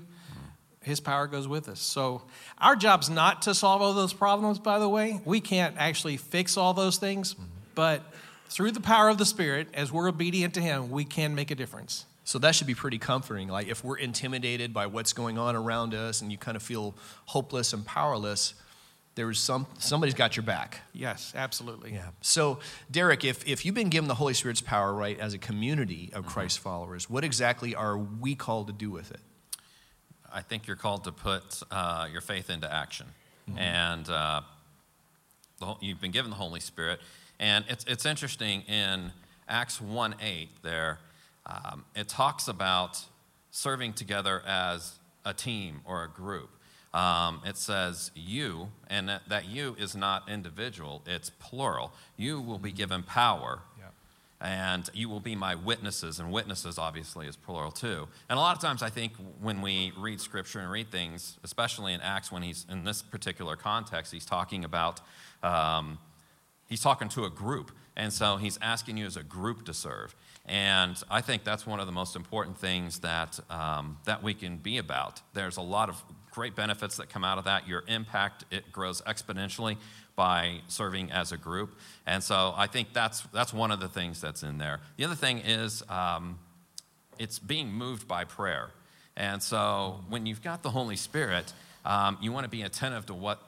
his 0.82 1.00
power 1.00 1.26
goes 1.26 1.48
with 1.48 1.68
us. 1.68 1.80
So, 1.80 2.22
our 2.58 2.76
job's 2.76 3.08
not 3.08 3.42
to 3.42 3.54
solve 3.54 3.82
all 3.82 3.94
those 3.94 4.12
problems, 4.12 4.58
by 4.58 4.78
the 4.78 4.88
way. 4.88 5.20
We 5.24 5.40
can't 5.40 5.76
actually 5.78 6.16
fix 6.16 6.56
all 6.56 6.74
those 6.74 6.96
things, 6.96 7.34
mm-hmm. 7.34 7.44
but 7.74 8.02
through 8.48 8.72
the 8.72 8.80
power 8.80 9.08
of 9.08 9.18
the 9.18 9.24
Spirit, 9.24 9.68
as 9.74 9.92
we're 9.92 10.08
obedient 10.08 10.54
to 10.54 10.60
Him, 10.60 10.90
we 10.90 11.04
can 11.04 11.34
make 11.34 11.50
a 11.50 11.54
difference. 11.54 12.06
So, 12.24 12.38
that 12.40 12.54
should 12.54 12.66
be 12.66 12.74
pretty 12.74 12.98
comforting. 12.98 13.48
Like, 13.48 13.68
if 13.68 13.84
we're 13.84 13.98
intimidated 13.98 14.72
by 14.72 14.86
what's 14.86 15.12
going 15.12 15.38
on 15.38 15.56
around 15.56 15.94
us 15.94 16.20
and 16.20 16.30
you 16.30 16.38
kind 16.38 16.56
of 16.56 16.62
feel 16.62 16.94
hopeless 17.26 17.72
and 17.72 17.84
powerless, 17.84 18.54
there's 19.14 19.38
some 19.38 19.66
somebody's 19.78 20.14
got 20.14 20.36
your 20.36 20.42
back. 20.42 20.80
Yes, 20.92 21.32
absolutely. 21.36 21.92
Yeah. 21.92 22.08
So, 22.22 22.58
Derek, 22.90 23.24
if 23.24 23.46
if 23.46 23.64
you've 23.64 23.74
been 23.74 23.90
given 23.90 24.08
the 24.08 24.14
Holy 24.14 24.34
Spirit's 24.34 24.60
power, 24.62 24.92
right, 24.92 25.18
as 25.18 25.34
a 25.34 25.38
community 25.38 26.10
of 26.14 26.24
mm-hmm. 26.24 26.32
Christ 26.32 26.58
followers, 26.60 27.10
what 27.10 27.24
exactly 27.24 27.74
are 27.74 27.96
we 27.98 28.34
called 28.34 28.68
to 28.68 28.72
do 28.72 28.90
with 28.90 29.10
it? 29.10 29.20
I 30.32 30.40
think 30.42 30.66
you're 30.66 30.76
called 30.76 31.04
to 31.04 31.12
put 31.12 31.62
uh, 31.70 32.08
your 32.10 32.20
faith 32.20 32.50
into 32.50 32.72
action. 32.72 33.06
Mm-hmm. 33.48 33.58
And 33.58 34.08
uh, 34.08 34.40
you've 35.80 36.00
been 36.00 36.10
given 36.10 36.30
the 36.30 36.36
Holy 36.36 36.60
Spirit. 36.60 37.00
And 37.38 37.64
it's, 37.68 37.84
it's 37.84 38.06
interesting 38.06 38.62
in 38.62 39.12
Acts 39.48 39.80
1 39.80 40.14
8 40.20 40.48
there, 40.62 40.98
um, 41.44 41.84
it 41.94 42.08
talks 42.08 42.48
about 42.48 43.04
serving 43.50 43.92
together 43.92 44.42
as 44.46 44.98
a 45.24 45.34
team 45.34 45.80
or 45.84 46.04
a 46.04 46.08
group. 46.08 46.50
Um, 46.94 47.40
it 47.44 47.56
says 47.56 48.10
you, 48.14 48.68
and 48.88 49.08
that, 49.08 49.28
that 49.28 49.48
you 49.48 49.76
is 49.78 49.96
not 49.96 50.28
individual, 50.28 51.02
it's 51.06 51.30
plural. 51.30 51.92
You 52.16 52.40
will 52.40 52.58
be 52.58 52.70
given 52.70 53.02
power 53.02 53.60
and 54.42 54.90
you 54.92 55.08
will 55.08 55.20
be 55.20 55.36
my 55.36 55.54
witnesses. 55.54 56.18
And 56.18 56.32
witnesses, 56.32 56.76
obviously, 56.76 57.28
is 57.28 57.36
plural 57.36 57.70
too. 57.70 58.08
And 58.28 58.36
a 58.36 58.42
lot 58.42 58.56
of 58.56 58.60
times, 58.60 58.82
I 58.82 58.90
think 58.90 59.12
when 59.40 59.62
we 59.62 59.92
read 59.96 60.20
scripture 60.20 60.58
and 60.58 60.70
read 60.70 60.90
things, 60.90 61.38
especially 61.44 61.94
in 61.94 62.00
Acts, 62.00 62.32
when 62.32 62.42
he's 62.42 62.66
in 62.68 62.84
this 62.84 63.02
particular 63.02 63.54
context, 63.54 64.12
he's 64.12 64.26
talking 64.26 64.64
about, 64.64 65.00
um, 65.44 65.98
he's 66.68 66.80
talking 66.80 67.08
to 67.10 67.24
a 67.24 67.30
group. 67.30 67.70
And 67.96 68.12
so 68.12 68.36
he's 68.36 68.58
asking 68.60 68.96
you 68.96 69.06
as 69.06 69.16
a 69.16 69.22
group 69.22 69.64
to 69.66 69.74
serve. 69.74 70.16
And 70.44 70.96
I 71.08 71.20
think 71.20 71.44
that's 71.44 71.64
one 71.66 71.78
of 71.78 71.86
the 71.86 71.92
most 71.92 72.16
important 72.16 72.58
things 72.58 72.98
that, 73.00 73.38
um, 73.48 73.98
that 74.06 74.24
we 74.24 74.34
can 74.34 74.56
be 74.56 74.78
about. 74.78 75.20
There's 75.34 75.56
a 75.56 75.62
lot 75.62 75.88
of 75.88 76.02
great 76.32 76.56
benefits 76.56 76.96
that 76.96 77.10
come 77.10 77.22
out 77.22 77.38
of 77.38 77.44
that. 77.44 77.68
Your 77.68 77.84
impact, 77.86 78.44
it 78.50 78.72
grows 78.72 79.02
exponentially 79.02 79.76
by 80.16 80.60
serving 80.68 81.10
as 81.10 81.32
a 81.32 81.36
group. 81.36 81.78
And 82.06 82.22
so 82.22 82.54
I 82.56 82.66
think 82.66 82.92
that's, 82.92 83.20
that's 83.32 83.52
one 83.52 83.70
of 83.70 83.80
the 83.80 83.88
things 83.88 84.20
that's 84.20 84.42
in 84.42 84.58
there. 84.58 84.80
The 84.96 85.04
other 85.04 85.14
thing 85.14 85.38
is 85.38 85.82
um, 85.88 86.38
it's 87.18 87.38
being 87.38 87.72
moved 87.72 88.06
by 88.06 88.24
prayer. 88.24 88.70
And 89.16 89.42
so 89.42 90.00
when 90.08 90.26
you've 90.26 90.42
got 90.42 90.62
the 90.62 90.70
Holy 90.70 90.96
Spirit, 90.96 91.52
um, 91.84 92.18
you 92.20 92.32
want 92.32 92.44
to 92.44 92.50
be 92.50 92.62
attentive 92.62 93.06
to 93.06 93.14
what 93.14 93.40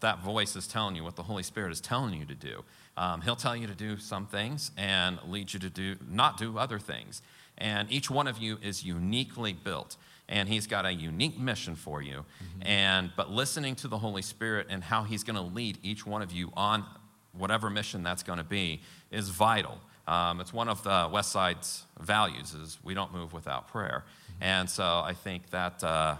that 0.00 0.20
voice 0.20 0.54
is 0.56 0.66
telling 0.66 0.96
you, 0.96 1.04
what 1.04 1.16
the 1.16 1.22
Holy 1.22 1.42
Spirit 1.42 1.72
is 1.72 1.80
telling 1.80 2.18
you 2.18 2.24
to 2.26 2.34
do. 2.34 2.64
Um, 2.96 3.20
he'll 3.20 3.36
tell 3.36 3.56
you 3.56 3.66
to 3.66 3.74
do 3.74 3.96
some 3.98 4.26
things 4.26 4.70
and 4.76 5.18
lead 5.28 5.52
you 5.52 5.60
to 5.60 5.70
do 5.70 5.96
not 6.10 6.36
do 6.36 6.58
other 6.58 6.78
things. 6.78 7.22
And 7.56 7.90
each 7.90 8.10
one 8.10 8.26
of 8.26 8.38
you 8.38 8.58
is 8.62 8.84
uniquely 8.84 9.52
built 9.52 9.96
and 10.28 10.48
he's 10.48 10.66
got 10.66 10.84
a 10.84 10.92
unique 10.92 11.38
mission 11.38 11.74
for 11.74 12.02
you. 12.02 12.24
Mm-hmm. 12.24 12.66
and 12.66 13.10
but 13.16 13.30
listening 13.30 13.74
to 13.76 13.88
the 13.88 13.98
holy 13.98 14.22
spirit 14.22 14.66
and 14.70 14.82
how 14.82 15.04
he's 15.04 15.24
going 15.24 15.36
to 15.36 15.42
lead 15.42 15.78
each 15.82 16.06
one 16.06 16.22
of 16.22 16.32
you 16.32 16.50
on 16.54 16.84
whatever 17.32 17.70
mission 17.70 18.02
that's 18.02 18.22
going 18.22 18.38
to 18.38 18.44
be 18.44 18.80
is 19.10 19.28
vital. 19.28 19.78
Um, 20.06 20.40
it's 20.40 20.52
one 20.52 20.68
of 20.68 20.82
the 20.82 21.08
west 21.12 21.30
side's 21.32 21.84
values 22.00 22.54
is 22.54 22.78
we 22.82 22.94
don't 22.94 23.12
move 23.12 23.32
without 23.32 23.68
prayer. 23.68 24.04
Mm-hmm. 24.04 24.42
and 24.42 24.70
so 24.70 25.02
i 25.04 25.14
think 25.14 25.50
that 25.50 25.82
uh, 25.84 26.16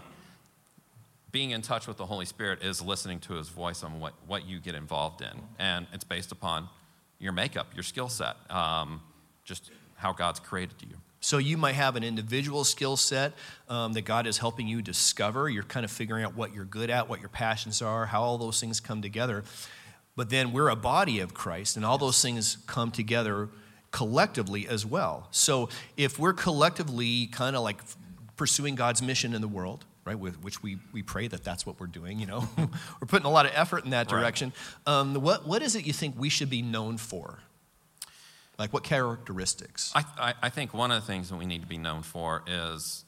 being 1.31 1.51
in 1.51 1.61
touch 1.61 1.87
with 1.87 1.97
the 1.97 2.05
holy 2.05 2.25
spirit 2.25 2.63
is 2.63 2.81
listening 2.81 3.19
to 3.19 3.33
his 3.33 3.49
voice 3.49 3.83
on 3.83 3.99
what, 3.99 4.13
what 4.25 4.47
you 4.47 4.59
get 4.59 4.73
involved 4.73 5.21
in. 5.21 5.43
And 5.59 5.85
it's 5.93 6.03
based 6.03 6.31
upon 6.31 6.69
your 7.19 7.33
makeup 7.33 7.67
your 7.75 7.83
skill 7.83 8.09
set 8.09 8.35
um, 8.49 9.01
just 9.43 9.71
how 9.95 10.13
god's 10.13 10.39
created 10.39 10.75
you 10.81 10.95
So 11.21 11.37
you 11.37 11.57
might 11.57 11.75
have 11.75 11.95
an 11.95 12.03
individual 12.03 12.63
skill 12.63 12.95
set 12.95 13.33
um, 13.67 13.93
that 13.93 14.03
God 14.03 14.25
is 14.25 14.37
helping 14.37 14.67
you 14.67 14.81
discover. 14.81 15.49
You're 15.49 15.63
kind 15.63 15.83
of 15.83 15.91
figuring 15.91 16.23
out 16.23 16.35
what 16.35 16.53
you're 16.53 16.65
good 16.65 16.89
at, 16.89 17.09
what 17.09 17.19
your 17.19 17.29
passions 17.29 17.81
are, 17.81 18.05
how 18.05 18.21
all 18.21 18.37
those 18.37 18.59
things 18.59 18.79
come 18.79 19.01
together. 19.01 19.43
But 20.15 20.29
then 20.29 20.53
we're 20.53 20.69
a 20.69 20.75
body 20.75 21.19
of 21.19 21.33
Christ, 21.33 21.77
and 21.77 21.85
all 21.85 21.97
those 21.97 22.21
things 22.21 22.57
come 22.67 22.91
together 22.91 23.49
collectively 23.91 24.67
as 24.67 24.85
well. 24.85 25.27
So 25.31 25.69
if 25.97 26.19
we're 26.19 26.33
collectively 26.33 27.27
kind 27.27 27.55
of 27.55 27.63
like 27.63 27.81
pursuing 28.37 28.75
God's 28.75 29.01
mission 29.01 29.33
in 29.33 29.41
the 29.41 29.47
world, 29.47 29.85
right, 30.05 30.17
with 30.17 30.41
which 30.41 30.63
we, 30.63 30.77
we 30.93 31.03
pray 31.03 31.27
that 31.27 31.43
that's 31.43 31.65
what 31.65 31.79
we're 31.79 31.87
doing, 31.87 32.19
you 32.19 32.25
know, 32.25 32.47
we're 32.57 33.07
putting 33.07 33.25
a 33.25 33.31
lot 33.31 33.45
of 33.45 33.51
effort 33.55 33.83
in 33.83 33.91
that 33.91 34.07
direction. 34.07 34.53
Right. 34.87 34.99
Um, 34.99 35.15
what, 35.15 35.47
what 35.47 35.61
is 35.61 35.75
it 35.75 35.85
you 35.85 35.93
think 35.93 36.15
we 36.17 36.29
should 36.29 36.49
be 36.49 36.61
known 36.61 36.97
for? 36.97 37.39
Like 38.59 38.73
what 38.73 38.83
characteristics? 38.83 39.93
I, 39.95 40.03
I, 40.17 40.33
I 40.43 40.49
think 40.49 40.73
one 40.73 40.91
of 40.91 41.01
the 41.01 41.07
things 41.07 41.29
that 41.29 41.37
we 41.37 41.45
need 41.45 41.61
to 41.61 41.67
be 41.67 41.77
known 41.77 42.03
for 42.03 42.43
is 42.45 43.05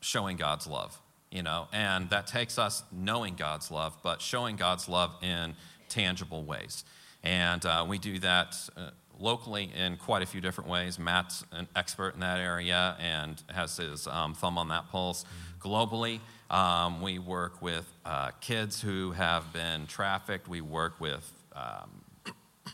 showing 0.00 0.36
God's 0.36 0.66
love, 0.66 1.00
you 1.30 1.42
know, 1.42 1.68
and 1.72 2.10
that 2.10 2.26
takes 2.26 2.58
us 2.58 2.82
knowing 2.90 3.36
God's 3.36 3.70
love, 3.70 3.96
but 4.02 4.20
showing 4.20 4.56
God's 4.56 4.88
love 4.88 5.14
in 5.22 5.54
tangible 5.88 6.42
ways. 6.42 6.84
And 7.22 7.64
uh, 7.64 7.86
we 7.88 7.98
do 7.98 8.18
that 8.18 8.56
uh, 8.76 8.90
locally 9.20 9.70
in 9.74 9.96
quite 9.96 10.22
a 10.22 10.26
few 10.26 10.40
different 10.40 10.68
ways. 10.68 10.98
Matt's 10.98 11.44
an 11.52 11.68
expert 11.76 12.14
in 12.14 12.20
that 12.20 12.40
area 12.40 12.96
and 12.98 13.40
has 13.54 13.76
his 13.76 14.08
um, 14.08 14.34
thumb 14.34 14.58
on 14.58 14.68
that 14.68 14.90
pulse. 14.90 15.24
Globally, 15.60 16.18
um, 16.50 17.00
we 17.00 17.20
work 17.20 17.62
with 17.62 17.86
uh, 18.04 18.32
kids 18.40 18.82
who 18.82 19.12
have 19.12 19.52
been 19.52 19.86
trafficked. 19.86 20.48
We 20.48 20.60
work 20.60 21.00
with 21.00 21.32
um, 21.54 22.03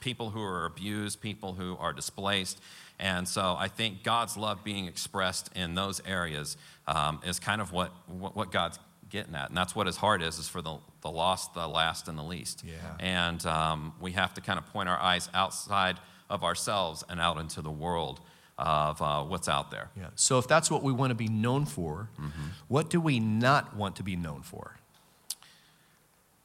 people 0.00 0.30
who 0.30 0.42
are 0.42 0.66
abused, 0.66 1.20
people 1.20 1.54
who 1.54 1.76
are 1.78 1.92
displaced. 1.92 2.60
And 2.98 3.26
so 3.26 3.56
I 3.58 3.68
think 3.68 4.02
God's 4.02 4.36
love 4.36 4.62
being 4.62 4.86
expressed 4.86 5.50
in 5.56 5.74
those 5.74 6.00
areas 6.06 6.56
um, 6.86 7.20
is 7.26 7.38
kind 7.40 7.60
of 7.60 7.72
what, 7.72 7.90
what 8.08 8.52
God's 8.52 8.78
getting 9.08 9.34
at. 9.34 9.48
And 9.48 9.56
that's 9.56 9.74
what 9.74 9.86
his 9.86 9.96
heart 9.96 10.22
is, 10.22 10.38
is 10.38 10.48
for 10.48 10.62
the, 10.62 10.76
the 11.02 11.10
lost, 11.10 11.54
the 11.54 11.66
last, 11.66 12.08
and 12.08 12.18
the 12.18 12.22
least. 12.22 12.62
Yeah. 12.64 12.74
And 13.00 13.44
um, 13.46 13.94
we 14.00 14.12
have 14.12 14.34
to 14.34 14.40
kind 14.40 14.58
of 14.58 14.66
point 14.66 14.88
our 14.88 14.98
eyes 14.98 15.28
outside 15.34 15.98
of 16.28 16.44
ourselves 16.44 17.04
and 17.08 17.20
out 17.20 17.38
into 17.38 17.60
the 17.60 17.70
world 17.70 18.20
of 18.56 19.00
uh, 19.00 19.22
what's 19.24 19.48
out 19.48 19.70
there. 19.70 19.88
Yeah. 19.96 20.08
So 20.14 20.38
if 20.38 20.46
that's 20.46 20.70
what 20.70 20.82
we 20.82 20.92
want 20.92 21.10
to 21.10 21.14
be 21.14 21.28
known 21.28 21.64
for, 21.64 22.10
mm-hmm. 22.20 22.48
what 22.68 22.90
do 22.90 23.00
we 23.00 23.18
not 23.18 23.74
want 23.74 23.96
to 23.96 24.02
be 24.02 24.16
known 24.16 24.42
for? 24.42 24.76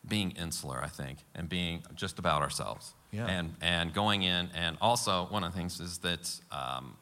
Being 0.08 0.32
insular, 0.32 0.82
I 0.82 0.88
think, 0.88 1.20
and 1.36 1.50
being 1.50 1.84
just 1.94 2.18
about 2.18 2.42
ourselves. 2.42 2.94
Yeah. 3.16 3.28
And, 3.28 3.56
and 3.62 3.94
going 3.94 4.24
in, 4.24 4.50
and 4.56 4.78
also 4.82 5.26
one 5.30 5.44
of 5.44 5.54
the 5.54 5.58
things 5.58 5.80
is 5.80 6.00
that 6.00 6.30
um, 6.52 6.96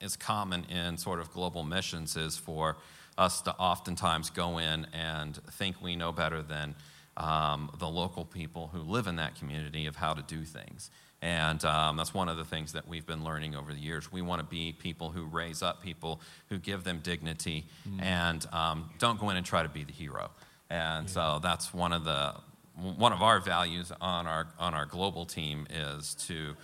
is 0.00 0.16
common 0.16 0.64
in 0.64 0.98
sort 0.98 1.20
of 1.20 1.32
global 1.32 1.64
missions 1.64 2.16
is 2.16 2.36
for 2.36 2.76
us 3.16 3.40
to 3.42 3.52
oftentimes 3.56 4.30
go 4.30 4.58
in 4.58 4.86
and 4.92 5.36
think 5.52 5.80
we 5.80 5.96
know 5.96 6.12
better 6.12 6.42
than 6.42 6.74
um, 7.16 7.70
the 7.78 7.88
local 7.88 8.24
people 8.24 8.68
who 8.72 8.80
live 8.80 9.06
in 9.06 9.16
that 9.16 9.36
community 9.36 9.86
of 9.86 9.96
how 9.96 10.12
to 10.14 10.22
do 10.22 10.44
things. 10.44 10.90
And 11.22 11.64
um, 11.64 11.96
that's 11.96 12.12
one 12.12 12.28
of 12.28 12.36
the 12.36 12.44
things 12.44 12.72
that 12.72 12.86
we've 12.86 13.06
been 13.06 13.24
learning 13.24 13.54
over 13.54 13.72
the 13.72 13.80
years. 13.80 14.12
We 14.12 14.20
want 14.20 14.40
to 14.40 14.46
be 14.46 14.72
people 14.72 15.10
who 15.10 15.24
raise 15.24 15.62
up 15.62 15.82
people, 15.82 16.20
who 16.50 16.58
give 16.58 16.84
them 16.84 17.00
dignity, 17.02 17.64
mm. 17.88 18.02
and 18.02 18.44
um, 18.52 18.90
don't 18.98 19.18
go 19.18 19.30
in 19.30 19.36
and 19.38 19.46
try 19.46 19.62
to 19.62 19.68
be 19.70 19.84
the 19.84 19.92
hero. 19.92 20.30
And 20.68 21.06
yeah. 21.08 21.14
so 21.14 21.40
that's 21.42 21.72
one 21.72 21.94
of 21.94 22.04
the 22.04 22.34
one 22.76 23.12
of 23.12 23.22
our 23.22 23.40
values 23.40 23.92
on 24.00 24.26
our 24.26 24.48
on 24.58 24.74
our 24.74 24.86
global 24.86 25.24
team 25.24 25.66
is 25.70 26.14
to 26.26 26.56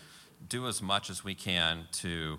do 0.48 0.66
as 0.66 0.82
much 0.82 1.10
as 1.10 1.22
we 1.24 1.34
can 1.34 1.86
to 1.92 2.38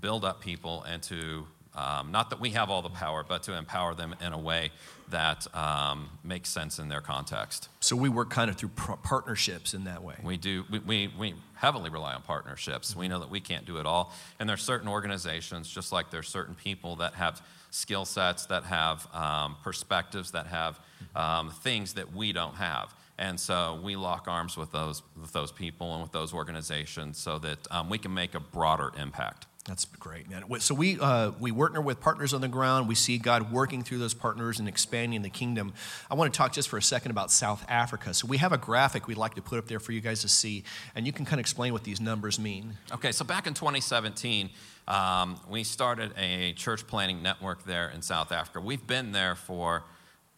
build 0.00 0.24
up 0.24 0.40
people 0.40 0.82
and 0.84 1.02
to 1.02 1.46
um, 1.74 2.10
not 2.10 2.30
that 2.30 2.40
we 2.40 2.50
have 2.50 2.68
all 2.68 2.82
the 2.82 2.88
power, 2.90 3.24
but 3.26 3.44
to 3.44 3.56
empower 3.56 3.94
them 3.94 4.14
in 4.20 4.32
a 4.32 4.38
way 4.38 4.70
that 5.10 5.46
um, 5.54 6.08
makes 6.24 6.48
sense 6.48 6.78
in 6.78 6.88
their 6.88 7.00
context. 7.00 7.68
So 7.80 7.94
we 7.94 8.08
work 8.08 8.30
kind 8.30 8.50
of 8.50 8.56
through 8.56 8.70
partnerships 8.70 9.72
in 9.72 9.84
that 9.84 10.02
way. 10.02 10.16
We 10.22 10.36
do. 10.36 10.64
We, 10.70 10.78
we, 10.80 11.14
we 11.16 11.34
heavily 11.54 11.90
rely 11.90 12.14
on 12.14 12.22
partnerships. 12.22 12.90
Mm-hmm. 12.90 13.00
We 13.00 13.08
know 13.08 13.20
that 13.20 13.30
we 13.30 13.40
can't 13.40 13.66
do 13.66 13.78
it 13.78 13.86
all. 13.86 14.12
And 14.40 14.48
there's 14.48 14.62
certain 14.62 14.88
organizations, 14.88 15.68
just 15.68 15.92
like 15.92 16.10
there's 16.10 16.28
certain 16.28 16.56
people 16.56 16.96
that 16.96 17.14
have 17.14 17.40
skill 17.70 18.04
sets, 18.04 18.46
that 18.46 18.64
have 18.64 19.06
um, 19.14 19.56
perspectives, 19.62 20.32
that 20.32 20.48
have 20.48 20.80
um, 21.14 21.50
things 21.50 21.94
that 21.94 22.12
we 22.12 22.32
don't 22.32 22.56
have. 22.56 22.92
And 23.20 23.38
so 23.38 23.78
we 23.84 23.96
lock 23.96 24.26
arms 24.28 24.56
with 24.56 24.72
those, 24.72 25.02
with 25.20 25.32
those 25.34 25.52
people 25.52 25.92
and 25.92 26.02
with 26.02 26.10
those 26.10 26.32
organizations 26.32 27.18
so 27.18 27.38
that 27.40 27.58
um, 27.70 27.90
we 27.90 27.98
can 27.98 28.14
make 28.14 28.34
a 28.34 28.40
broader 28.40 28.90
impact. 28.96 29.46
That's 29.66 29.84
great, 29.84 30.30
man. 30.30 30.42
So 30.60 30.74
we 30.74 30.98
uh, 30.98 31.32
we 31.38 31.52
partner 31.52 31.82
with 31.82 32.00
partners 32.00 32.32
on 32.32 32.40
the 32.40 32.48
ground. 32.48 32.88
We 32.88 32.94
see 32.94 33.18
God 33.18 33.52
working 33.52 33.82
through 33.82 33.98
those 33.98 34.14
partners 34.14 34.58
and 34.58 34.66
expanding 34.66 35.20
the 35.20 35.28
kingdom. 35.28 35.74
I 36.10 36.14
want 36.14 36.32
to 36.32 36.36
talk 36.36 36.52
just 36.52 36.70
for 36.70 36.78
a 36.78 36.82
second 36.82 37.10
about 37.10 37.30
South 37.30 37.62
Africa. 37.68 38.14
So 38.14 38.26
we 38.26 38.38
have 38.38 38.52
a 38.52 38.58
graphic 38.58 39.06
we'd 39.06 39.18
like 39.18 39.34
to 39.34 39.42
put 39.42 39.58
up 39.58 39.68
there 39.68 39.78
for 39.78 39.92
you 39.92 40.00
guys 40.00 40.22
to 40.22 40.28
see, 40.28 40.64
and 40.94 41.06
you 41.06 41.12
can 41.12 41.26
kind 41.26 41.34
of 41.34 41.40
explain 41.40 41.74
what 41.74 41.84
these 41.84 42.00
numbers 42.00 42.38
mean. 42.38 42.78
Okay, 42.90 43.12
so 43.12 43.22
back 43.22 43.46
in 43.46 43.52
2017, 43.52 44.48
um, 44.88 45.38
we 45.46 45.62
started 45.62 46.14
a 46.16 46.54
church 46.54 46.86
planting 46.86 47.22
network 47.22 47.64
there 47.64 47.90
in 47.90 48.00
South 48.00 48.32
Africa. 48.32 48.62
We've 48.62 48.86
been 48.86 49.12
there 49.12 49.34
for 49.34 49.84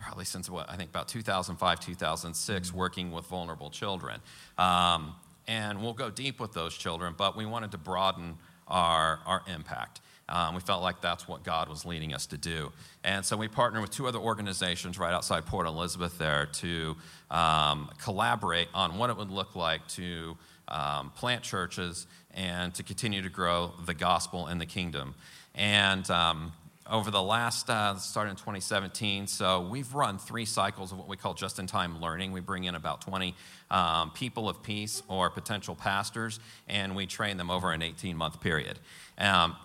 probably 0.03 0.25
since 0.25 0.51
what 0.51 0.69
I 0.69 0.77
think 0.77 0.91
about 0.91 1.09
2005, 1.09 1.81
2006, 1.81 2.69
mm-hmm. 2.69 2.79
working 2.79 3.13
with 3.13 3.25
vulnerable 3.27 3.71
children. 3.71 4.21
Um, 4.59 5.15
and 5.49 5.83
we'll 5.83 5.93
go 5.93 6.11
deep 6.11 6.41
with 6.41 6.53
those 6.53 6.77
children, 6.77 7.15
but 7.17 7.37
we 7.37 7.47
wanted 7.47 7.71
to 7.73 7.79
broaden 7.79 8.37
our, 8.69 9.21
our 9.27 9.43
impact. 9.53 10.01
Um, 10.29 10.55
we 10.55 10.61
felt 10.61 10.83
like 10.83 11.01
that's 11.01 11.29
what 11.29 11.43
God 11.43 11.69
was 11.69 11.85
leading 11.85 12.15
us 12.15 12.27
to 12.27 12.39
do. 12.39 12.73
And 13.05 13.25
so 13.25 13.37
we 13.37 13.49
partnered 13.49 13.83
with 13.83 13.91
two 13.91 14.07
other 14.07 14.19
organizations 14.19 14.99
right 14.99 15.13
outside 15.13 15.47
Port 15.47 15.67
Elizabeth 15.67 16.17
there 16.19 16.47
to 16.47 16.97
um, 17.31 17.91
collaborate 18.03 18.69
on 18.73 18.99
what 18.99 19.11
it 19.11 19.17
would 19.17 19.31
look 19.31 19.55
like 19.55 19.87
to 19.89 20.37
um, 20.69 21.11
plant 21.11 21.43
churches 21.43 22.07
and 22.35 22.73
to 22.75 22.83
continue 22.83 23.21
to 23.21 23.29
grow 23.29 23.73
the 23.85 23.95
gospel 23.95 24.47
and 24.47 24.61
the 24.61 24.67
kingdom. 24.67 25.15
And 25.55 26.09
um, 26.11 26.53
over 26.91 27.11
the 27.11 27.23
last, 27.23 27.71
uh, 27.71 27.97
started 27.97 28.31
in 28.31 28.37
2017, 28.37 29.27
so 29.27 29.61
we've 29.61 29.95
run 29.95 30.19
three 30.19 30.45
cycles 30.45 30.93
of 30.93 30.99
what 30.99 31.09
we 31.09 31.17
call 31.17 31.35
just 31.35 31.59
in 31.59 31.67
time 31.67 32.01
learning. 32.01 32.33
We 32.33 32.41
bring 32.41 32.65
in 32.65 32.75
about 32.75 33.01
20 33.03 33.35
um, 33.71 34.11
people 34.11 34.49
of 34.49 34.63
peace 34.63 35.03
or 35.09 35.31
potential 35.31 35.75
pastors, 35.75 36.41
and 36.69 36.97
we 36.97 37.07
train 37.07 37.37
them 37.37 37.51
over 37.51 37.73
an 37.73 37.83
18 37.83 38.17
month 38.17 38.41
period. 38.41 38.79
Um, 39.19 39.57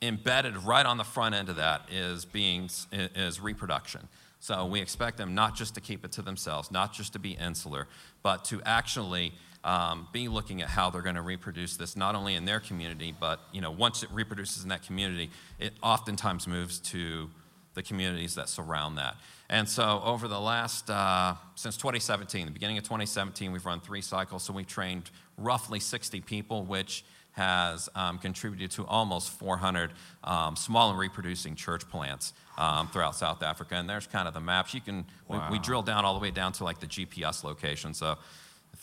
embedded 0.00 0.56
right 0.58 0.86
on 0.86 0.96
the 0.96 1.04
front 1.04 1.34
end 1.34 1.48
of 1.48 1.56
that 1.56 1.82
is 1.90 2.24
being 2.24 2.70
is 2.92 3.40
reproduction. 3.40 4.08
So 4.38 4.66
we 4.66 4.80
expect 4.80 5.16
them 5.16 5.34
not 5.34 5.56
just 5.56 5.74
to 5.76 5.80
keep 5.80 6.04
it 6.04 6.12
to 6.12 6.22
themselves, 6.22 6.70
not 6.70 6.92
just 6.92 7.14
to 7.14 7.18
be 7.18 7.32
insular, 7.32 7.88
but 8.22 8.44
to 8.46 8.60
actually 8.64 9.32
um, 9.64 10.06
be 10.12 10.28
looking 10.28 10.62
at 10.62 10.68
how 10.68 10.90
they're 10.90 11.02
going 11.02 11.16
to 11.16 11.22
reproduce 11.22 11.76
this 11.76 11.96
not 11.96 12.14
only 12.14 12.34
in 12.34 12.44
their 12.44 12.60
community, 12.60 13.14
but 13.18 13.40
you 13.52 13.60
know 13.60 13.70
once 13.70 14.02
it 14.02 14.10
reproduces 14.12 14.62
in 14.62 14.68
that 14.68 14.82
community, 14.82 15.30
it 15.58 15.72
oftentimes 15.82 16.46
moves 16.46 16.78
to 16.80 17.30
the 17.74 17.82
communities 17.82 18.36
that 18.36 18.48
surround 18.48 18.98
that. 18.98 19.16
And 19.50 19.68
so 19.68 20.00
over 20.04 20.28
the 20.28 20.40
last 20.40 20.88
uh, 20.88 21.34
since 21.54 21.76
2017, 21.76 22.46
the 22.46 22.52
beginning 22.52 22.78
of 22.78 22.84
2017, 22.84 23.52
we've 23.52 23.66
run 23.66 23.80
three 23.80 24.00
cycles. 24.00 24.42
So 24.44 24.52
we've 24.52 24.66
trained 24.66 25.10
roughly 25.36 25.80
60 25.80 26.20
people, 26.20 26.64
which 26.64 27.04
has 27.32 27.88
um, 27.96 28.18
contributed 28.18 28.70
to 28.70 28.86
almost 28.86 29.30
400 29.30 29.90
um, 30.22 30.54
small 30.54 30.90
and 30.90 30.98
reproducing 30.98 31.56
church 31.56 31.88
plants 31.88 32.32
um, 32.56 32.88
throughout 32.88 33.16
South 33.16 33.42
Africa. 33.42 33.74
And 33.74 33.90
there's 33.90 34.06
kind 34.06 34.28
of 34.28 34.34
the 34.34 34.40
maps. 34.40 34.72
You 34.72 34.80
can 34.80 35.04
wow. 35.26 35.48
we, 35.50 35.58
we 35.58 35.62
drill 35.62 35.82
down 35.82 36.04
all 36.04 36.14
the 36.14 36.20
way 36.20 36.30
down 36.30 36.52
to 36.52 36.64
like 36.64 36.78
the 36.78 36.86
GPS 36.86 37.42
location. 37.42 37.92
So 37.92 38.16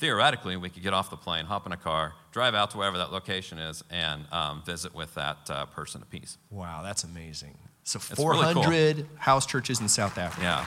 theoretically, 0.02 0.58
we 0.58 0.68
could 0.68 0.82
get 0.82 0.94
off 0.94 1.12
the 1.12 1.16
plane, 1.16 1.46
hop 1.46 1.68
in 1.68 1.72
a 1.72 1.78
car, 1.78 2.14
drive 2.32 2.56
out 2.56 2.72
to 2.72 2.78
wherever 2.78 2.98
that 2.98 3.12
location 3.12 3.60
is, 3.60 3.84
and 3.92 4.26
um, 4.32 4.64
visit 4.66 4.96
with 4.96 5.14
that 5.14 5.38
uh, 5.50 5.68
person 5.68 6.02
of 6.02 6.10
peace. 6.10 6.40
Wow, 6.50 6.82
that's 6.84 7.04
amazing. 7.04 7.56
So 7.84 8.00
400 8.00 8.68
really 8.68 8.94
cool. 8.96 9.04
house 9.18 9.46
churches 9.46 9.80
in 9.80 9.88
South 9.88 10.18
Africa. 10.18 10.42
Yeah. 10.42 10.66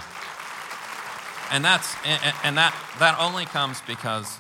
And 1.50 1.64
that's 1.64 1.94
and, 2.06 2.34
and 2.42 2.56
that 2.56 2.74
that 2.98 3.18
only 3.20 3.44
comes 3.44 3.80
because 3.86 4.38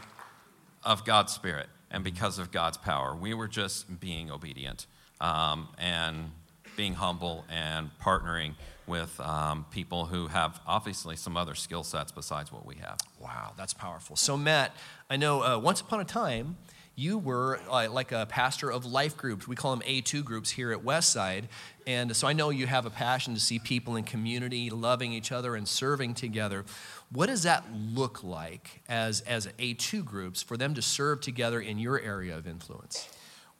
of 0.84 1.04
God's 1.04 1.32
spirit 1.32 1.68
and 1.90 2.02
because 2.02 2.38
of 2.38 2.50
God's 2.50 2.76
power. 2.76 3.14
We 3.14 3.34
were 3.34 3.48
just 3.48 4.00
being 4.00 4.30
obedient 4.30 4.86
um, 5.20 5.68
and 5.76 6.30
being 6.76 6.94
humble 6.94 7.44
and 7.50 7.90
partnering 8.02 8.54
with 8.86 9.18
um, 9.20 9.66
people 9.70 10.06
who 10.06 10.26
have 10.28 10.60
obviously 10.66 11.16
some 11.16 11.36
other 11.36 11.54
skill 11.54 11.84
sets 11.84 12.12
besides 12.12 12.52
what 12.52 12.66
we 12.66 12.76
have. 12.76 12.98
Wow, 13.20 13.52
that's 13.56 13.74
powerful. 13.74 14.16
So, 14.16 14.36
Matt, 14.36 14.74
I 15.08 15.16
know 15.16 15.42
uh, 15.42 15.58
once 15.58 15.80
upon 15.80 16.00
a 16.00 16.04
time, 16.04 16.56
you 16.96 17.18
were 17.18 17.60
uh, 17.70 17.90
like 17.90 18.12
a 18.12 18.26
pastor 18.26 18.70
of 18.70 18.84
life 18.84 19.16
groups. 19.16 19.48
We 19.48 19.56
call 19.56 19.74
them 19.74 19.86
A2 19.86 20.24
groups 20.24 20.50
here 20.50 20.72
at 20.72 20.84
Westside. 20.84 21.44
And 21.86 22.14
so 22.14 22.28
I 22.28 22.32
know 22.32 22.50
you 22.50 22.66
have 22.66 22.86
a 22.86 22.90
passion 22.90 23.34
to 23.34 23.40
see 23.40 23.58
people 23.58 23.96
in 23.96 24.04
community 24.04 24.70
loving 24.70 25.12
each 25.12 25.32
other 25.32 25.56
and 25.56 25.66
serving 25.66 26.14
together. 26.14 26.64
What 27.10 27.26
does 27.26 27.42
that 27.42 27.64
look 27.74 28.22
like 28.22 28.82
as, 28.88 29.22
as 29.22 29.48
A2 29.58 30.04
groups 30.04 30.42
for 30.42 30.56
them 30.56 30.74
to 30.74 30.82
serve 30.82 31.20
together 31.20 31.60
in 31.60 31.78
your 31.78 31.98
area 31.98 32.36
of 32.36 32.46
influence? 32.46 33.08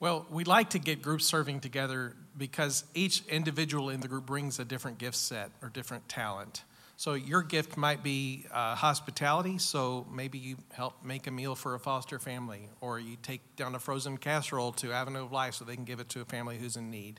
Well, 0.05 0.27
we 0.29 0.45
like 0.45 0.69
to 0.69 0.79
get 0.79 1.01
groups 1.01 1.25
serving 1.25 1.61
together 1.61 2.15
because 2.37 2.85
each 2.93 3.23
individual 3.27 3.89
in 3.89 4.01
the 4.01 4.09
group 4.09 4.27
brings 4.27 4.59
a 4.59 4.65
different 4.67 4.99
gift 4.99 5.17
set 5.17 5.51
or 5.63 5.71
different 5.71 6.07
talent. 6.11 6.65
So 6.99 7.15
your 7.15 7.41
gift 7.41 7.79
might 7.79 8.03
be 8.03 8.45
uh, 8.53 8.75
hospitality. 8.75 9.57
So 9.57 10.07
maybe 10.13 10.37
you 10.37 10.59
help 10.75 11.03
make 11.03 11.27
a 11.27 11.31
meal 11.31 11.55
for 11.55 11.75
a 11.75 11.79
foster 11.79 12.19
family, 12.19 12.69
or 12.83 13.01
you 13.01 13.17
take 13.23 13.57
down 13.57 13.75
a 13.75 13.79
frozen 13.79 14.19
casserole 14.19 14.73
to 14.73 14.93
Avenue 14.93 15.25
of 15.25 15.33
Life 15.33 15.55
so 15.55 15.65
they 15.65 15.75
can 15.75 15.87
give 15.87 16.01
it 16.01 16.11
to 16.11 16.21
a 16.21 16.27
family 16.27 16.59
who's 16.59 16.77
in 16.77 16.91
need. 16.91 17.19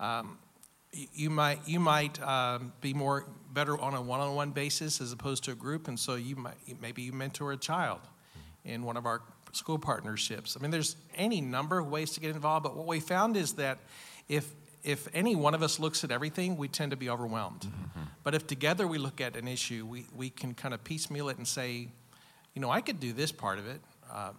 Um, 0.00 0.38
you 0.90 1.30
might 1.30 1.60
you 1.68 1.78
might 1.78 2.20
um, 2.20 2.72
be 2.80 2.94
more 2.94 3.26
better 3.52 3.78
on 3.78 3.94
a 3.94 4.02
one-on-one 4.02 4.50
basis 4.50 5.00
as 5.00 5.12
opposed 5.12 5.44
to 5.44 5.52
a 5.52 5.54
group, 5.54 5.86
and 5.86 5.96
so 5.96 6.16
you 6.16 6.34
might 6.34 6.56
maybe 6.80 7.02
you 7.02 7.12
mentor 7.12 7.52
a 7.52 7.56
child 7.56 8.00
in 8.64 8.82
one 8.82 8.96
of 8.96 9.06
our 9.06 9.22
school 9.58 9.78
partnerships. 9.78 10.56
I 10.56 10.62
mean, 10.62 10.70
there's 10.70 10.96
any 11.14 11.40
number 11.40 11.78
of 11.78 11.88
ways 11.88 12.12
to 12.12 12.20
get 12.20 12.30
involved, 12.30 12.62
but 12.64 12.76
what 12.76 12.86
we 12.86 13.00
found 13.00 13.36
is 13.36 13.54
that 13.54 13.78
if 14.28 14.54
if 14.84 15.08
any 15.12 15.34
one 15.34 15.54
of 15.54 15.62
us 15.62 15.78
looks 15.78 16.04
at 16.04 16.10
everything, 16.10 16.56
we 16.56 16.68
tend 16.68 16.92
to 16.92 16.96
be 16.96 17.10
overwhelmed. 17.10 17.62
Mm-hmm. 17.62 18.00
But 18.22 18.34
if 18.34 18.46
together 18.46 18.86
we 18.86 18.96
look 18.96 19.20
at 19.20 19.36
an 19.36 19.48
issue, 19.48 19.84
we, 19.84 20.06
we 20.16 20.30
can 20.30 20.54
kind 20.54 20.72
of 20.72 20.82
piecemeal 20.84 21.28
it 21.28 21.36
and 21.36 21.46
say, 21.46 21.88
you 22.54 22.62
know, 22.62 22.70
I 22.70 22.80
could 22.80 23.00
do 23.00 23.12
this 23.12 23.32
part 23.32 23.58
of 23.58 23.66
it. 23.66 23.80
Uh, 24.10 24.30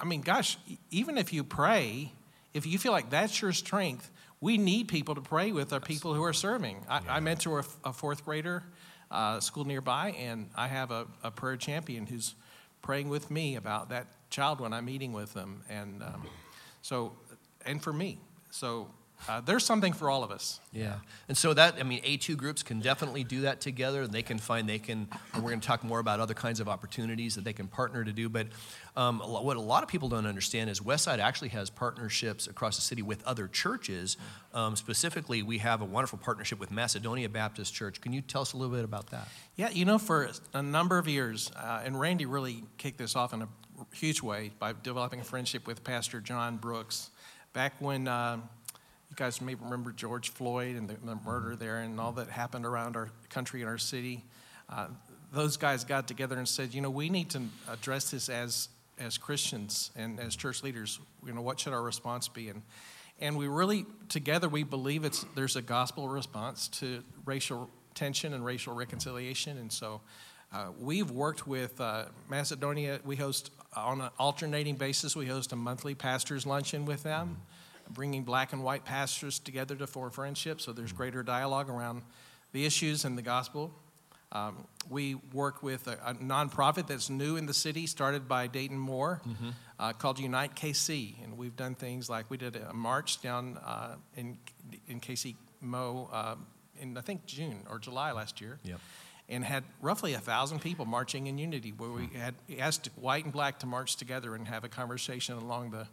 I 0.00 0.04
mean, 0.04 0.20
gosh, 0.20 0.58
even 0.90 1.18
if 1.18 1.32
you 1.32 1.44
pray, 1.44 2.12
if 2.54 2.66
you 2.66 2.78
feel 2.78 2.92
like 2.92 3.10
that's 3.10 3.42
your 3.42 3.52
strength, 3.52 4.10
we 4.40 4.58
need 4.58 4.88
people 4.88 5.14
to 5.14 5.20
pray 5.20 5.52
with 5.52 5.72
our 5.72 5.80
people 5.80 6.14
who 6.14 6.22
are 6.22 6.32
serving. 6.32 6.84
I, 6.88 7.00
yeah. 7.00 7.14
I 7.14 7.20
mentor 7.20 7.60
a, 7.60 7.88
a, 7.88 7.92
fourth 7.92 8.24
grader, 8.24 8.62
uh, 9.10 9.40
school 9.40 9.64
nearby, 9.64 10.10
and 10.18 10.48
I 10.56 10.68
have 10.68 10.90
a, 10.90 11.06
a 11.22 11.30
prayer 11.30 11.56
champion 11.56 12.06
who's 12.06 12.34
praying 12.82 13.08
with 13.08 13.30
me 13.30 13.56
about 13.56 13.88
that 13.90 14.06
child 14.30 14.60
when 14.60 14.72
I'm 14.72 14.84
meeting 14.84 15.12
with 15.12 15.34
them. 15.34 15.62
And 15.68 16.02
um, 16.02 16.26
so, 16.82 17.16
and 17.64 17.82
for 17.82 17.92
me. 17.92 18.18
So 18.50 18.90
uh, 19.28 19.40
there's 19.40 19.64
something 19.64 19.92
for 19.92 20.10
all 20.10 20.24
of 20.24 20.30
us. 20.30 20.60
Yeah. 20.72 20.94
And 21.28 21.36
so 21.36 21.52
that, 21.54 21.76
I 21.78 21.82
mean, 21.82 22.02
A2 22.02 22.36
groups 22.36 22.62
can 22.62 22.80
definitely 22.80 23.24
do 23.24 23.42
that 23.42 23.60
together. 23.60 24.06
They 24.06 24.22
can 24.22 24.38
find, 24.38 24.68
they 24.68 24.78
can, 24.78 25.08
we're 25.34 25.42
going 25.42 25.60
to 25.60 25.66
talk 25.66 25.84
more 25.84 25.98
about 25.98 26.20
other 26.20 26.34
kinds 26.34 26.60
of 26.60 26.68
opportunities 26.68 27.34
that 27.34 27.44
they 27.44 27.52
can 27.52 27.66
partner 27.66 28.04
to 28.04 28.12
do. 28.12 28.28
But 28.28 28.48
um, 28.96 29.20
what 29.20 29.56
a 29.56 29.60
lot 29.60 29.82
of 29.82 29.88
people 29.88 30.08
don't 30.08 30.26
understand 30.26 30.70
is 30.70 30.80
Westside 30.80 31.18
actually 31.18 31.48
has 31.50 31.70
partnerships 31.70 32.46
across 32.46 32.76
the 32.76 32.82
city 32.82 33.02
with 33.02 33.22
other 33.24 33.46
churches. 33.46 34.16
Um, 34.54 34.76
specifically, 34.76 35.42
we 35.42 35.58
have 35.58 35.80
a 35.80 35.84
wonderful 35.84 36.18
partnership 36.18 36.58
with 36.58 36.70
Macedonia 36.70 37.28
Baptist 37.28 37.74
Church. 37.74 38.00
Can 38.00 38.12
you 38.12 38.20
tell 38.20 38.42
us 38.42 38.52
a 38.52 38.56
little 38.56 38.74
bit 38.74 38.84
about 38.84 39.10
that? 39.10 39.28
Yeah, 39.56 39.70
you 39.70 39.84
know, 39.84 39.98
for 39.98 40.30
a 40.54 40.62
number 40.62 40.98
of 40.98 41.06
years, 41.06 41.50
uh, 41.56 41.82
and 41.84 41.98
Randy 41.98 42.26
really 42.26 42.64
kicked 42.78 42.98
this 42.98 43.14
off 43.14 43.32
in 43.32 43.42
a 43.42 43.48
huge 43.94 44.22
way 44.22 44.50
by 44.58 44.74
developing 44.82 45.20
a 45.20 45.24
friendship 45.24 45.66
with 45.66 45.84
Pastor 45.84 46.20
John 46.20 46.56
Brooks. 46.56 47.10
Back 47.52 47.74
when 47.80 48.06
uh, 48.06 48.38
you 49.10 49.16
guys 49.16 49.40
may 49.40 49.56
remember 49.56 49.92
George 49.92 50.30
Floyd 50.30 50.76
and 50.76 50.88
the, 50.88 50.94
the, 51.04 51.16
murder 51.26 51.56
there 51.56 51.78
and 51.78 51.98
all 51.98 52.12
that 52.12 52.28
happened 52.28 52.64
around 52.64 52.96
our 52.96 53.10
country 53.28 53.60
and 53.60 53.68
our 53.68 53.78
city. 53.78 54.24
Uh, 54.68 54.86
those 55.32 55.56
guys 55.56 55.84
got 55.84 56.06
together 56.06 56.36
and 56.36 56.48
said, 56.48 56.72
you 56.72 56.80
know, 56.80 56.90
we 56.90 57.08
need 57.08 57.30
to 57.30 57.42
address 57.68 58.10
this 58.12 58.28
as 58.28 58.68
as 58.98 59.16
Christians 59.16 59.90
and 59.96 60.20
as 60.20 60.36
church 60.36 60.62
leaders. 60.62 61.00
You 61.26 61.32
know, 61.32 61.40
what 61.40 61.58
should 61.58 61.72
our 61.72 61.82
response 61.82 62.28
be? 62.28 62.48
And 62.48 62.62
and 63.20 63.36
we 63.36 63.48
really 63.48 63.84
together 64.08 64.48
we 64.48 64.62
believe 64.62 65.04
it's 65.04 65.24
there's 65.34 65.56
a 65.56 65.62
gospel 65.62 66.08
response 66.08 66.68
to 66.68 67.02
racial 67.24 67.68
tension 67.94 68.32
and 68.32 68.44
racial 68.44 68.74
reconciliation. 68.74 69.58
And 69.58 69.72
so 69.72 70.00
uh, 70.52 70.68
we've 70.80 71.10
worked 71.10 71.46
with 71.46 71.80
uh, 71.80 72.06
Macedonia. 72.28 73.00
We 73.04 73.16
host 73.16 73.50
on 73.76 74.00
an 74.00 74.10
alternating 74.18 74.76
basis. 74.76 75.16
We 75.16 75.26
host 75.26 75.52
a 75.52 75.56
monthly 75.56 75.94
pastors 75.94 76.46
luncheon 76.46 76.84
with 76.86 77.02
them. 77.02 77.38
Bringing 77.92 78.24
black 78.24 78.52
and 78.52 78.62
white 78.62 78.84
pastors 78.84 79.38
together 79.38 79.74
to 79.76 79.86
form 79.86 80.10
friendship 80.10 80.60
so 80.60 80.72
there's 80.72 80.92
greater 80.92 81.22
dialogue 81.22 81.68
around 81.68 82.02
the 82.52 82.64
issues 82.64 83.04
and 83.04 83.16
the 83.18 83.22
gospel. 83.22 83.72
Um, 84.32 84.64
we 84.88 85.16
work 85.32 85.62
with 85.62 85.88
a, 85.88 85.98
a, 86.04 86.14
nonprofit 86.14 86.86
that's 86.86 87.10
new 87.10 87.36
in 87.36 87.46
the 87.46 87.54
city, 87.54 87.86
started 87.88 88.28
by 88.28 88.46
Dayton 88.46 88.78
Moore, 88.78 89.20
mm-hmm. 89.26 89.50
uh, 89.78 89.92
called 89.92 90.20
Unite 90.20 90.54
KC. 90.54 91.16
And 91.24 91.36
we've 91.36 91.56
done 91.56 91.74
things 91.74 92.08
like 92.08 92.30
we 92.30 92.36
did 92.36 92.54
a 92.54 92.72
march 92.72 93.20
down 93.22 93.58
uh, 93.64 93.96
in, 94.16 94.38
in 94.86 95.00
KC 95.00 95.34
Mo 95.60 96.08
uh, 96.12 96.36
in, 96.80 96.96
I 96.96 97.00
think, 97.00 97.26
June 97.26 97.66
or 97.68 97.80
July 97.80 98.12
last 98.12 98.40
year. 98.40 98.60
Yep. 98.62 98.78
And 99.28 99.44
had 99.44 99.64
roughly 99.80 100.14
a 100.14 100.20
thousand 100.20 100.60
people 100.60 100.84
marching 100.84 101.26
in 101.26 101.36
unity, 101.36 101.72
where 101.76 101.90
we 101.90 102.08
had 102.16 102.34
asked 102.58 102.88
white 102.96 103.24
and 103.24 103.32
black 103.32 103.58
to 103.60 103.66
march 103.66 103.96
together 103.96 104.36
and 104.36 104.46
have 104.46 104.62
a 104.62 104.68
conversation 104.68 105.36
along 105.36 105.70
the 105.70 105.86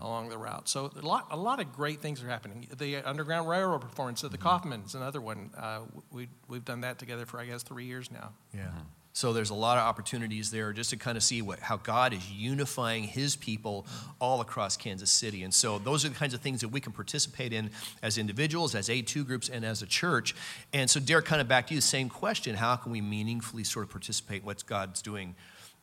along 0.00 0.28
the 0.28 0.38
route. 0.38 0.68
So 0.68 0.90
a 1.00 1.06
lot, 1.06 1.28
a 1.30 1.36
lot 1.36 1.60
of 1.60 1.72
great 1.72 2.00
things 2.00 2.22
are 2.22 2.28
happening. 2.28 2.66
The 2.76 2.96
Underground 2.96 3.48
Railroad 3.48 3.80
performance 3.80 4.22
at 4.24 4.30
the 4.30 4.38
mm-hmm. 4.38 4.70
Kauffmans, 4.70 4.94
another 4.94 5.20
one. 5.20 5.50
Uh, 5.56 5.80
we, 6.10 6.28
we've 6.48 6.64
done 6.64 6.82
that 6.82 6.98
together 6.98 7.26
for, 7.26 7.40
I 7.40 7.46
guess, 7.46 7.62
three 7.62 7.84
years 7.84 8.10
now. 8.10 8.32
Yeah. 8.52 8.62
Mm-hmm. 8.62 8.78
So 9.16 9.32
there's 9.32 9.50
a 9.50 9.54
lot 9.54 9.78
of 9.78 9.84
opportunities 9.84 10.50
there 10.50 10.72
just 10.72 10.90
to 10.90 10.96
kind 10.96 11.16
of 11.16 11.22
see 11.22 11.40
what, 11.40 11.60
how 11.60 11.76
God 11.76 12.12
is 12.12 12.32
unifying 12.32 13.04
his 13.04 13.36
people 13.36 13.86
all 14.20 14.40
across 14.40 14.76
Kansas 14.76 15.08
City. 15.08 15.44
And 15.44 15.54
so 15.54 15.78
those 15.78 16.04
are 16.04 16.08
the 16.08 16.16
kinds 16.16 16.34
of 16.34 16.40
things 16.40 16.62
that 16.62 16.70
we 16.70 16.80
can 16.80 16.90
participate 16.90 17.52
in 17.52 17.70
as 18.02 18.18
individuals, 18.18 18.74
as 18.74 18.88
A2 18.88 19.24
groups, 19.24 19.48
and 19.48 19.64
as 19.64 19.82
a 19.82 19.86
church. 19.86 20.34
And 20.72 20.90
so, 20.90 20.98
Derek, 20.98 21.26
kind 21.26 21.40
of 21.40 21.46
back 21.46 21.68
to 21.68 21.74
you, 21.74 21.78
the 21.78 21.86
same 21.86 22.08
question. 22.08 22.56
How 22.56 22.74
can 22.74 22.90
we 22.90 23.00
meaningfully 23.00 23.62
sort 23.62 23.84
of 23.84 23.90
participate 23.90 24.40
in 24.40 24.46
what 24.46 24.66
God's 24.66 25.00
doing 25.00 25.36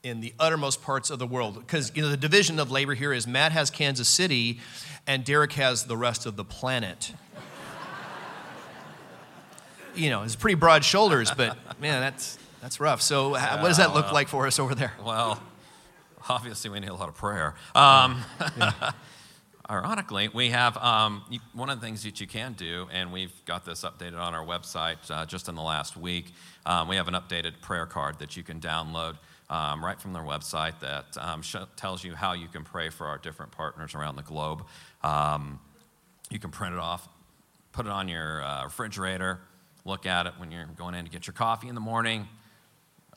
in 0.04 0.20
the 0.20 0.34
uttermost 0.40 0.82
parts 0.82 1.10
of 1.10 1.20
the 1.20 1.28
world. 1.28 1.56
Because 1.56 1.92
you 1.96 2.02
know 2.02 2.10
the 2.10 2.18
division 2.18 2.60
of 2.60 2.72
labor 2.72 2.94
here 2.94 3.14
is 3.14 3.28
Matt 3.28 3.52
has 3.52 3.70
Kansas 3.70 4.08
City, 4.08 4.60
and 5.08 5.24
Derek 5.24 5.54
has 5.54 5.86
the 5.86 5.98
rest 5.98 6.26
of 6.26 6.36
the 6.36 6.46
planet. 6.46 7.14
you 9.96 10.10
know, 10.10 10.24
it's 10.24 10.36
pretty 10.36 10.56
broad 10.56 10.84
shoulders, 10.84 11.32
but 11.32 11.58
man, 11.80 12.02
that's 12.02 12.38
that's 12.62 12.80
rough. 12.80 13.02
So, 13.02 13.36
yeah, 13.36 13.62
what 13.62 13.70
does 13.70 13.78
that 13.78 13.94
look 13.94 14.06
well, 14.06 14.14
like 14.14 14.28
for 14.28 14.48
us 14.48 14.60
over 14.60 14.76
there? 14.76 14.94
Well, 15.04 15.42
obviously, 16.30 16.70
we 16.70 16.80
need 16.80 16.90
a 16.90 16.94
lot 16.94 17.10
of 17.10 17.16
prayer. 17.16 17.56
Um, 17.76 18.22
yeah. 18.58 18.92
ironically, 19.70 20.30
we 20.34 20.50
have 20.50 20.78
um, 20.78 21.24
one 21.54 21.70
of 21.70 21.80
the 21.80 21.86
things 21.86 22.04
that 22.04 22.20
you 22.20 22.28
can 22.28 22.54
do, 22.54 22.88
and 22.92 23.12
we've 23.12 23.34
got 23.46 23.66
this 23.66 23.84
updated 23.84 24.20
on 24.20 24.36
our 24.36 24.46
website 24.46 24.98
uh, 25.10 25.26
just 25.26 25.48
in 25.48 25.56
the 25.56 25.62
last 25.62 25.96
week. 25.96 26.34
Um, 26.66 26.88
we 26.88 26.98
have 26.98 27.08
an 27.08 27.14
updated 27.14 27.62
prayer 27.62 27.86
card 27.86 28.20
that 28.20 28.36
you 28.36 28.44
can 28.44 28.60
download 28.60 29.18
um, 29.52 29.84
right 29.84 30.00
from 30.00 30.14
their 30.14 30.24
website 30.24 30.80
that 30.80 31.06
um, 31.20 31.42
sh- 31.42 31.58
tells 31.76 32.04
you 32.04 32.16
how 32.16 32.32
you 32.32 32.48
can 32.48 32.64
pray 32.64 32.90
for 32.90 33.06
our 33.06 33.18
different 33.18 33.52
partners 33.52 33.94
around 33.94 34.16
the 34.16 34.24
globe. 34.24 34.64
Um, 35.04 35.60
you 36.30 36.40
can 36.40 36.52
print 36.52 36.74
it 36.74 36.80
off, 36.80 37.08
put 37.74 37.86
it 37.86 37.92
on 37.92 38.08
your 38.08 38.42
uh, 38.42 38.64
refrigerator, 38.64 39.42
look 39.84 40.06
at 40.06 40.26
it 40.26 40.34
when 40.38 40.52
you're 40.52 40.66
going 40.78 40.96
in 40.96 41.04
to 41.04 41.12
get 41.12 41.28
your 41.28 41.34
coffee 41.34 41.68
in 41.68 41.76
the 41.76 41.82
morning. 41.82 42.28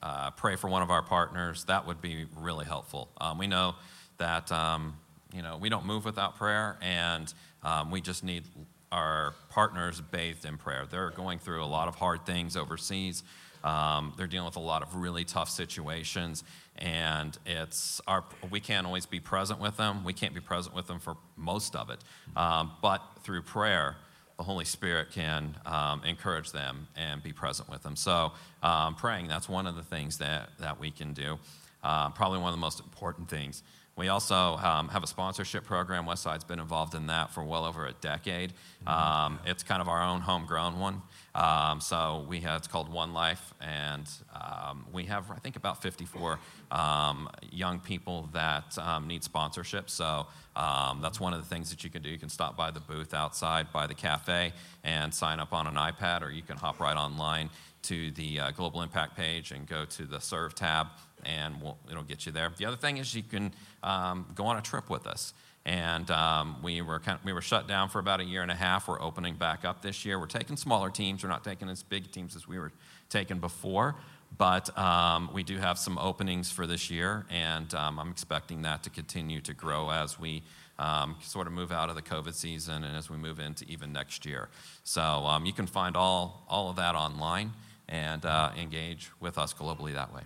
Uh, 0.02 0.32
pray 0.32 0.56
for 0.56 0.68
one 0.68 0.82
of 0.82 0.90
our 0.90 1.02
partners. 1.02 1.64
That 1.64 1.86
would 1.86 2.02
be 2.02 2.26
really 2.36 2.64
helpful. 2.64 3.08
Um, 3.20 3.38
we 3.38 3.46
know 3.46 3.76
that 4.18 4.50
um, 4.50 4.98
you 5.32 5.40
know 5.40 5.56
we 5.56 5.68
don't 5.68 5.86
move 5.86 6.04
without 6.04 6.36
prayer, 6.36 6.76
and 6.82 7.32
um, 7.62 7.92
we 7.92 8.00
just 8.00 8.24
need 8.24 8.42
our 8.90 9.34
partners 9.50 10.00
bathed 10.00 10.44
in 10.44 10.58
prayer. 10.58 10.84
They're 10.90 11.10
going 11.10 11.38
through 11.38 11.62
a 11.62 11.66
lot 11.66 11.88
of 11.88 11.94
hard 11.94 12.26
things 12.26 12.56
overseas. 12.56 13.22
Um, 13.64 14.12
they're 14.16 14.26
dealing 14.26 14.46
with 14.46 14.56
a 14.56 14.60
lot 14.60 14.82
of 14.82 14.94
really 14.94 15.24
tough 15.24 15.48
situations, 15.48 16.44
and 16.76 17.36
it's 17.46 18.00
our, 18.06 18.22
we 18.50 18.60
can't 18.60 18.86
always 18.86 19.06
be 19.06 19.20
present 19.20 19.58
with 19.58 19.76
them. 19.76 20.04
We 20.04 20.12
can't 20.12 20.34
be 20.34 20.40
present 20.40 20.76
with 20.76 20.86
them 20.86 21.00
for 21.00 21.16
most 21.36 21.74
of 21.74 21.90
it. 21.90 21.98
Um, 22.36 22.72
but 22.82 23.02
through 23.22 23.42
prayer, 23.42 23.96
the 24.36 24.42
Holy 24.42 24.64
Spirit 24.64 25.12
can 25.12 25.56
um, 25.64 26.02
encourage 26.04 26.52
them 26.52 26.88
and 26.96 27.22
be 27.22 27.32
present 27.32 27.70
with 27.70 27.82
them. 27.82 27.96
So, 27.96 28.32
um, 28.62 28.94
praying, 28.96 29.28
that's 29.28 29.48
one 29.48 29.66
of 29.66 29.76
the 29.76 29.82
things 29.82 30.18
that, 30.18 30.50
that 30.60 30.78
we 30.78 30.90
can 30.90 31.12
do. 31.12 31.38
Uh, 31.82 32.10
probably 32.10 32.38
one 32.38 32.48
of 32.48 32.54
the 32.54 32.60
most 32.60 32.80
important 32.80 33.28
things. 33.28 33.62
We 33.96 34.08
also 34.08 34.56
um, 34.56 34.88
have 34.88 35.04
a 35.04 35.06
sponsorship 35.06 35.64
program. 35.64 36.04
Westside's 36.04 36.42
been 36.42 36.58
involved 36.58 36.94
in 36.94 37.06
that 37.06 37.30
for 37.30 37.44
well 37.44 37.64
over 37.64 37.86
a 37.86 37.92
decade. 37.92 38.52
Um, 38.88 39.38
it's 39.46 39.62
kind 39.62 39.80
of 39.80 39.88
our 39.88 40.02
own 40.02 40.20
homegrown 40.20 40.80
one. 40.80 41.02
Um, 41.34 41.80
so 41.80 42.26
we 42.28 42.40
have, 42.40 42.58
it's 42.58 42.68
called 42.68 42.92
One 42.92 43.12
Life, 43.12 43.54
and 43.60 44.08
um, 44.34 44.86
we 44.92 45.04
have, 45.04 45.30
I 45.30 45.36
think, 45.36 45.54
about 45.54 45.80
54 45.80 46.40
um, 46.72 47.28
young 47.50 47.78
people 47.78 48.28
that 48.32 48.76
um, 48.78 49.06
need 49.06 49.22
sponsorship. 49.22 49.88
So 49.88 50.26
that's 50.54 51.20
one 51.20 51.32
of 51.32 51.40
the 51.40 51.48
things 51.48 51.70
that 51.70 51.84
you 51.84 51.90
can 51.90 52.02
do. 52.02 52.10
You 52.10 52.18
can 52.18 52.28
stop 52.28 52.56
by 52.56 52.72
the 52.72 52.80
booth 52.80 53.14
outside 53.14 53.72
by 53.72 53.86
the 53.86 53.94
cafe 53.94 54.52
and 54.82 55.14
sign 55.14 55.38
up 55.38 55.52
on 55.52 55.68
an 55.68 55.74
iPad, 55.74 56.22
or 56.22 56.30
you 56.30 56.42
can 56.42 56.56
hop 56.56 56.80
right 56.80 56.96
online 56.96 57.48
to 57.82 58.10
the 58.12 58.40
uh, 58.40 58.50
Global 58.50 58.82
Impact 58.82 59.16
page 59.16 59.52
and 59.52 59.66
go 59.66 59.84
to 59.84 60.04
the 60.04 60.18
Serve 60.18 60.54
tab 60.54 60.88
and 61.24 61.60
we'll, 61.60 61.78
it'll 61.90 62.02
get 62.02 62.26
you 62.26 62.32
there. 62.32 62.50
The 62.56 62.66
other 62.66 62.76
thing 62.76 62.98
is 62.98 63.14
you 63.14 63.22
can 63.22 63.52
um, 63.84 64.26
go 64.34 64.46
on 64.46 64.56
a 64.56 64.62
trip 64.62 64.90
with 64.90 65.06
us. 65.06 65.34
And 65.66 66.10
um, 66.10 66.56
we, 66.62 66.82
were 66.82 66.98
kind 66.98 67.18
of, 67.18 67.24
we 67.24 67.32
were 67.32 67.40
shut 67.40 67.66
down 67.66 67.88
for 67.88 67.98
about 67.98 68.20
a 68.20 68.24
year 68.24 68.42
and 68.42 68.50
a 68.50 68.54
half. 68.54 68.86
We're 68.86 69.00
opening 69.00 69.36
back 69.36 69.64
up 69.64 69.80
this 69.80 70.04
year. 70.04 70.18
We're 70.18 70.26
taking 70.26 70.56
smaller 70.56 70.90
teams. 70.90 71.22
We're 71.22 71.30
not 71.30 71.44
taking 71.44 71.70
as 71.70 71.82
big 71.82 72.10
teams 72.10 72.36
as 72.36 72.46
we 72.46 72.58
were 72.58 72.72
taking 73.08 73.38
before. 73.38 73.94
But 74.36 74.76
um, 74.76 75.30
we 75.32 75.42
do 75.42 75.58
have 75.58 75.78
some 75.78 75.96
openings 75.96 76.50
for 76.50 76.66
this 76.66 76.90
year, 76.90 77.24
and 77.30 77.72
um, 77.74 78.00
I'm 78.00 78.10
expecting 78.10 78.62
that 78.62 78.82
to 78.82 78.90
continue 78.90 79.40
to 79.42 79.54
grow 79.54 79.90
as 79.90 80.18
we 80.18 80.42
um, 80.78 81.16
sort 81.22 81.46
of 81.46 81.52
move 81.52 81.70
out 81.70 81.88
of 81.88 81.94
the 81.94 82.02
COVID 82.02 82.34
season 82.34 82.82
and 82.82 82.96
as 82.96 83.08
we 83.08 83.16
move 83.16 83.38
into 83.38 83.64
even 83.68 83.92
next 83.92 84.26
year. 84.26 84.48
So 84.82 85.02
um, 85.02 85.46
you 85.46 85.52
can 85.52 85.66
find 85.66 85.96
all, 85.96 86.44
all 86.48 86.68
of 86.68 86.76
that 86.76 86.96
online 86.96 87.52
and 87.88 88.24
uh, 88.24 88.50
engage 88.58 89.10
with 89.20 89.38
us 89.38 89.54
globally 89.54 89.94
that 89.94 90.12
way. 90.12 90.22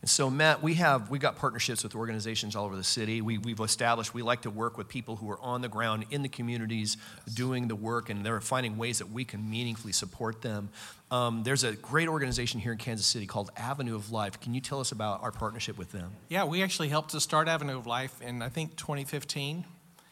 And 0.00 0.08
so, 0.08 0.30
Matt, 0.30 0.62
we 0.62 0.74
have 0.74 1.10
we 1.10 1.18
got 1.18 1.36
partnerships 1.36 1.82
with 1.82 1.96
organizations 1.96 2.54
all 2.54 2.66
over 2.66 2.76
the 2.76 2.84
city. 2.84 3.20
We, 3.20 3.38
we've 3.38 3.58
established 3.58 4.14
we 4.14 4.22
like 4.22 4.42
to 4.42 4.50
work 4.50 4.78
with 4.78 4.88
people 4.88 5.16
who 5.16 5.28
are 5.28 5.40
on 5.40 5.60
the 5.60 5.68
ground 5.68 6.06
in 6.10 6.22
the 6.22 6.28
communities 6.28 6.96
yes. 7.26 7.34
doing 7.34 7.66
the 7.66 7.74
work, 7.74 8.08
and 8.08 8.24
they're 8.24 8.40
finding 8.40 8.78
ways 8.78 8.98
that 8.98 9.10
we 9.10 9.24
can 9.24 9.50
meaningfully 9.50 9.92
support 9.92 10.40
them. 10.40 10.68
Um, 11.10 11.42
there's 11.42 11.64
a 11.64 11.72
great 11.72 12.06
organization 12.06 12.60
here 12.60 12.70
in 12.70 12.78
Kansas 12.78 13.06
City 13.06 13.26
called 13.26 13.50
Avenue 13.56 13.96
of 13.96 14.12
Life. 14.12 14.40
Can 14.40 14.54
you 14.54 14.60
tell 14.60 14.78
us 14.78 14.92
about 14.92 15.22
our 15.22 15.32
partnership 15.32 15.76
with 15.76 15.90
them? 15.90 16.12
Yeah, 16.28 16.44
we 16.44 16.62
actually 16.62 16.90
helped 16.90 17.10
to 17.10 17.20
start 17.20 17.48
Avenue 17.48 17.76
of 17.76 17.86
Life 17.86 18.22
in 18.22 18.40
I 18.40 18.50
think 18.50 18.76
2015. 18.76 19.64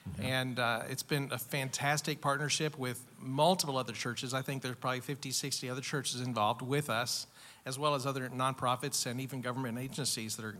Mm-hmm. 0.08 0.22
And 0.22 0.58
uh, 0.58 0.82
it's 0.88 1.02
been 1.02 1.30
a 1.32 1.38
fantastic 1.38 2.20
partnership 2.20 2.78
with 2.78 3.04
multiple 3.18 3.76
other 3.76 3.92
churches. 3.92 4.34
I 4.34 4.42
think 4.42 4.62
there's 4.62 4.76
probably 4.76 5.00
50, 5.00 5.32
60 5.32 5.68
other 5.68 5.80
churches 5.80 6.20
involved 6.20 6.62
with 6.62 6.90
us 6.90 7.26
as 7.66 7.78
well 7.78 7.96
as 7.96 8.06
other 8.06 8.28
nonprofits 8.28 9.06
and 9.06 9.20
even 9.20 9.40
government 9.40 9.76
agencies 9.76 10.36
that 10.36 10.44
are 10.44 10.56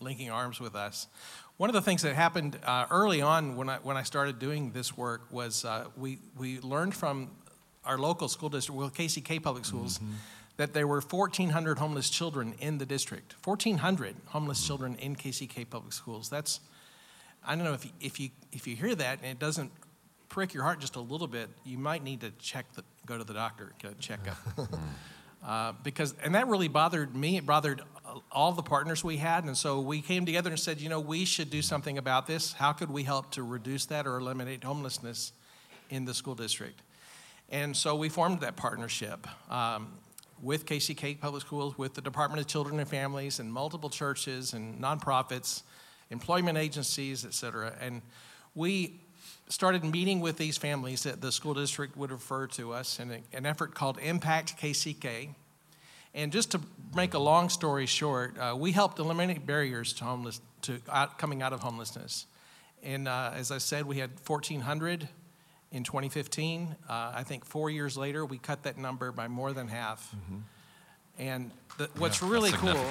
linking 0.00 0.30
arms 0.30 0.60
with 0.60 0.74
us. 0.74 1.06
One 1.56 1.70
of 1.70 1.74
the 1.74 1.80
things 1.80 2.02
that 2.02 2.14
happened 2.14 2.58
uh, 2.64 2.86
early 2.90 3.22
on 3.22 3.56
when 3.56 3.68
I, 3.68 3.76
when 3.76 3.96
I 3.96 4.02
started 4.02 4.40
doing 4.40 4.72
this 4.72 4.96
work 4.96 5.22
was 5.30 5.64
uh, 5.64 5.86
we, 5.96 6.18
we 6.36 6.58
learned 6.60 6.94
from 6.94 7.30
our 7.84 7.96
local 7.96 8.28
school 8.28 8.48
district, 8.48 8.76
well, 8.76 8.90
KCK 8.90 9.42
Public 9.42 9.64
Schools, 9.64 9.98
mm-hmm. 9.98 10.12
that 10.56 10.74
there 10.74 10.88
were 10.88 11.00
1,400 11.00 11.78
homeless 11.78 12.10
children 12.10 12.54
in 12.58 12.78
the 12.78 12.86
district. 12.86 13.36
1,400 13.44 14.16
homeless 14.26 14.66
children 14.66 14.96
in 14.96 15.14
KCK 15.14 15.70
Public 15.70 15.92
Schools. 15.92 16.28
That's, 16.28 16.60
I 17.46 17.54
don't 17.54 17.64
know 17.64 17.74
if 17.74 17.84
you, 17.84 17.92
if 18.00 18.18
you, 18.18 18.30
if 18.52 18.66
you 18.66 18.74
hear 18.74 18.94
that 18.96 19.20
and 19.22 19.30
it 19.30 19.38
doesn't 19.38 19.70
prick 20.28 20.52
your 20.52 20.64
heart 20.64 20.80
just 20.80 20.96
a 20.96 21.00
little 21.00 21.28
bit, 21.28 21.48
you 21.64 21.78
might 21.78 22.02
need 22.02 22.22
to 22.22 22.32
check 22.38 22.66
the, 22.74 22.82
go 23.06 23.16
to 23.16 23.24
the 23.24 23.34
doctor, 23.34 23.72
get 23.78 23.92
a 23.92 23.94
checkup. 23.94 24.36
Uh, 25.44 25.72
because 25.82 26.14
and 26.22 26.34
that 26.34 26.48
really 26.48 26.68
bothered 26.68 27.14
me. 27.16 27.36
It 27.36 27.46
bothered 27.46 27.82
all 28.30 28.52
the 28.52 28.62
partners 28.62 29.02
we 29.02 29.16
had. 29.16 29.44
And 29.44 29.56
so 29.56 29.80
we 29.80 30.02
came 30.02 30.26
together 30.26 30.50
and 30.50 30.58
said 30.58 30.80
you 30.80 30.88
know 30.88 31.00
we 31.00 31.24
should 31.24 31.50
do 31.50 31.62
something 31.62 31.98
about 31.98 32.26
this. 32.26 32.52
How 32.52 32.72
could 32.72 32.90
we 32.90 33.04
help 33.04 33.30
to 33.32 33.42
reduce 33.42 33.86
that 33.86 34.06
or 34.06 34.18
eliminate 34.18 34.64
homelessness 34.64 35.32
in 35.88 36.04
the 36.04 36.14
school 36.14 36.34
district? 36.34 36.82
And 37.48 37.76
so 37.76 37.96
we 37.96 38.08
formed 38.08 38.40
that 38.40 38.56
partnership 38.56 39.26
um, 39.50 39.92
with 40.42 40.66
kck 40.66 41.20
public 41.20 41.42
schools 41.42 41.76
with 41.76 41.94
the 41.94 42.00
department 42.00 42.40
of 42.40 42.46
children 42.46 42.78
and 42.78 42.88
families 42.88 43.40
and 43.40 43.52
multiple 43.52 43.90
churches 43.90 44.52
and 44.52 44.80
nonprofits 44.80 45.62
employment 46.10 46.56
agencies 46.58 47.24
et 47.24 47.34
cetera. 47.34 47.74
And 47.80 48.02
we 48.54 49.00
started 49.50 49.84
meeting 49.84 50.20
with 50.20 50.38
these 50.38 50.56
families 50.56 51.02
that 51.02 51.20
the 51.20 51.32
school 51.32 51.54
district 51.54 51.96
would 51.96 52.12
refer 52.12 52.46
to 52.46 52.72
us 52.72 53.00
in 53.00 53.10
a, 53.10 53.36
an 53.36 53.44
effort 53.44 53.74
called 53.74 53.98
Impact 53.98 54.56
KCK. 54.56 55.34
And 56.14 56.32
just 56.32 56.52
to 56.52 56.60
make 56.94 57.14
a 57.14 57.18
long 57.18 57.48
story 57.48 57.86
short, 57.86 58.38
uh, 58.38 58.54
we 58.56 58.72
helped 58.72 58.98
eliminate 58.98 59.46
barriers 59.46 59.92
to 59.94 60.04
homeless 60.04 60.40
to 60.62 60.80
out, 60.88 61.18
coming 61.18 61.42
out 61.42 61.52
of 61.52 61.60
homelessness. 61.60 62.26
And 62.82 63.08
uh, 63.08 63.32
as 63.34 63.50
I 63.50 63.58
said, 63.58 63.86
we 63.86 63.98
had 63.98 64.10
1,400 64.26 65.08
in 65.72 65.84
2015. 65.84 66.76
Uh, 66.88 67.12
I 67.14 67.24
think 67.24 67.44
four 67.44 67.70
years 67.70 67.96
later, 67.96 68.24
we 68.24 68.38
cut 68.38 68.62
that 68.62 68.78
number 68.78 69.12
by 69.12 69.28
more 69.28 69.52
than 69.52 69.68
half. 69.68 70.14
Mm-hmm. 70.14 70.38
And 71.18 71.50
the, 71.76 71.90
what's 71.98 72.22
yeah, 72.22 72.30
really 72.30 72.52
cool, 72.52 72.84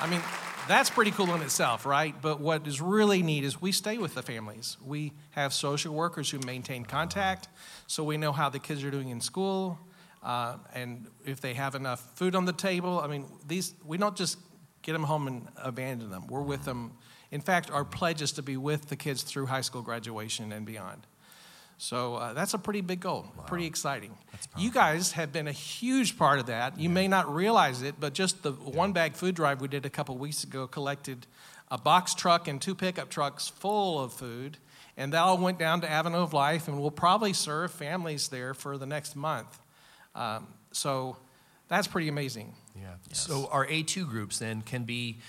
I 0.00 0.08
mean, 0.08 0.22
that's 0.70 0.90
pretty 0.90 1.10
cool 1.10 1.34
in 1.34 1.42
itself, 1.42 1.84
right? 1.84 2.14
But 2.20 2.40
what 2.40 2.66
is 2.66 2.80
really 2.80 3.22
neat 3.22 3.44
is 3.44 3.60
we 3.60 3.72
stay 3.72 3.98
with 3.98 4.14
the 4.14 4.22
families. 4.22 4.76
We 4.84 5.12
have 5.30 5.52
social 5.52 5.94
workers 5.94 6.30
who 6.30 6.38
maintain 6.40 6.84
contact, 6.84 7.48
so 7.86 8.04
we 8.04 8.16
know 8.16 8.30
how 8.30 8.48
the 8.48 8.58
kids 8.58 8.84
are 8.84 8.90
doing 8.90 9.08
in 9.08 9.20
school, 9.20 9.78
uh, 10.22 10.56
and 10.74 11.06
if 11.24 11.40
they 11.40 11.54
have 11.54 11.74
enough 11.74 12.00
food 12.14 12.34
on 12.34 12.44
the 12.44 12.52
table. 12.52 13.00
I 13.00 13.08
mean, 13.08 13.26
these 13.46 13.74
we 13.84 13.98
don't 13.98 14.16
just 14.16 14.38
get 14.82 14.92
them 14.92 15.02
home 15.02 15.26
and 15.26 15.48
abandon 15.56 16.10
them. 16.10 16.26
We're 16.28 16.42
with 16.42 16.64
them. 16.64 16.92
In 17.30 17.40
fact, 17.40 17.70
our 17.70 17.84
pledge 17.84 18.22
is 18.22 18.32
to 18.32 18.42
be 18.42 18.56
with 18.56 18.88
the 18.88 18.96
kids 18.96 19.22
through 19.22 19.46
high 19.46 19.60
school 19.60 19.82
graduation 19.82 20.52
and 20.52 20.64
beyond. 20.64 21.06
So 21.80 22.16
uh, 22.16 22.34
that's 22.34 22.52
a 22.52 22.58
pretty 22.58 22.82
big 22.82 23.00
goal, 23.00 23.32
wow. 23.38 23.44
pretty 23.44 23.64
exciting. 23.64 24.14
You 24.54 24.70
guys 24.70 25.12
have 25.12 25.32
been 25.32 25.48
a 25.48 25.52
huge 25.52 26.18
part 26.18 26.38
of 26.38 26.44
that. 26.46 26.78
You 26.78 26.90
yeah. 26.90 26.94
may 26.94 27.08
not 27.08 27.34
realize 27.34 27.80
it, 27.80 27.94
but 27.98 28.12
just 28.12 28.42
the 28.42 28.52
yeah. 28.52 28.76
one 28.76 28.92
bag 28.92 29.14
food 29.14 29.34
drive 29.34 29.62
we 29.62 29.68
did 29.68 29.86
a 29.86 29.90
couple 29.90 30.18
weeks 30.18 30.44
ago 30.44 30.66
collected 30.66 31.26
a 31.70 31.78
box 31.78 32.14
truck 32.14 32.48
and 32.48 32.60
two 32.60 32.74
pickup 32.74 33.08
trucks 33.08 33.48
full 33.48 33.98
of 33.98 34.12
food. 34.12 34.58
And 34.98 35.14
that 35.14 35.20
all 35.20 35.38
went 35.38 35.58
down 35.58 35.80
to 35.80 35.90
Avenue 35.90 36.18
of 36.18 36.34
Life, 36.34 36.68
and 36.68 36.78
we'll 36.78 36.90
probably 36.90 37.32
serve 37.32 37.72
families 37.72 38.28
there 38.28 38.52
for 38.52 38.76
the 38.76 38.84
next 38.84 39.16
month. 39.16 39.58
Um, 40.14 40.48
so 40.72 41.16
that's 41.68 41.86
pretty 41.86 42.08
amazing. 42.08 42.56
Yeah. 42.76 42.88
Yes. 43.08 43.20
So 43.20 43.48
our 43.50 43.66
A2 43.66 44.06
groups 44.06 44.38
then 44.38 44.60
can 44.60 44.84
be 44.84 45.20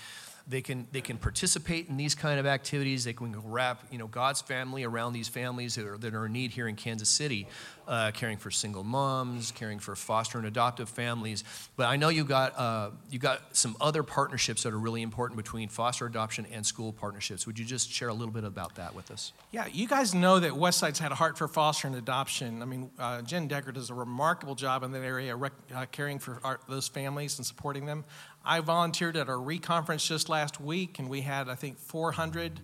they 0.46 0.60
can, 0.60 0.86
they 0.92 1.00
can 1.00 1.16
participate 1.16 1.88
in 1.88 1.96
these 1.96 2.14
kind 2.14 2.40
of 2.40 2.46
activities. 2.46 3.04
They 3.04 3.12
can 3.12 3.34
wrap 3.50 3.84
you 3.90 3.98
know, 3.98 4.06
God's 4.06 4.40
family 4.40 4.84
around 4.84 5.12
these 5.12 5.28
families 5.28 5.74
that 5.76 5.86
are, 5.86 5.98
that 5.98 6.14
are 6.14 6.26
in 6.26 6.32
need 6.32 6.50
here 6.50 6.68
in 6.68 6.76
Kansas 6.76 7.08
City, 7.08 7.46
uh, 7.86 8.10
caring 8.12 8.36
for 8.36 8.50
single 8.50 8.84
moms, 8.84 9.50
caring 9.52 9.78
for 9.78 9.96
foster 9.96 10.38
and 10.38 10.46
adoptive 10.46 10.88
families. 10.88 11.44
But 11.76 11.86
I 11.86 11.96
know 11.96 12.08
you 12.08 12.24
got, 12.24 12.58
uh, 12.58 12.90
you 13.10 13.18
got 13.18 13.56
some 13.56 13.76
other 13.80 14.02
partnerships 14.02 14.62
that 14.62 14.72
are 14.72 14.78
really 14.78 15.02
important 15.02 15.36
between 15.36 15.68
foster 15.68 16.06
adoption 16.06 16.46
and 16.52 16.64
school 16.64 16.92
partnerships. 16.92 17.46
Would 17.46 17.58
you 17.58 17.64
just 17.64 17.90
share 17.90 18.08
a 18.08 18.14
little 18.14 18.32
bit 18.32 18.44
about 18.44 18.76
that 18.76 18.94
with 18.94 19.10
us? 19.10 19.32
Yeah, 19.50 19.66
you 19.66 19.86
guys 19.86 20.14
know 20.14 20.40
that 20.40 20.52
Westside's 20.52 20.98
had 20.98 21.12
a 21.12 21.16
heart 21.16 21.38
for 21.38 21.48
foster 21.48 21.86
and 21.86 21.96
adoption. 21.96 22.62
I 22.62 22.64
mean, 22.64 22.90
uh, 22.98 23.22
Jen 23.22 23.48
Decker 23.48 23.72
does 23.72 23.90
a 23.90 23.94
remarkable 23.94 24.54
job 24.54 24.82
in 24.82 24.92
that 24.92 25.02
area, 25.02 25.34
rec- 25.36 25.52
uh, 25.74 25.86
caring 25.90 26.18
for 26.18 26.40
our, 26.44 26.60
those 26.68 26.88
families 26.88 27.38
and 27.38 27.46
supporting 27.46 27.86
them. 27.86 28.04
I 28.44 28.60
volunteered 28.60 29.16
at 29.16 29.28
our 29.28 29.36
reconference 29.36 30.06
just 30.06 30.28
last 30.28 30.60
week, 30.60 30.98
and 30.98 31.08
we 31.08 31.20
had, 31.20 31.48
I 31.48 31.54
think, 31.54 31.78
400 31.78 32.60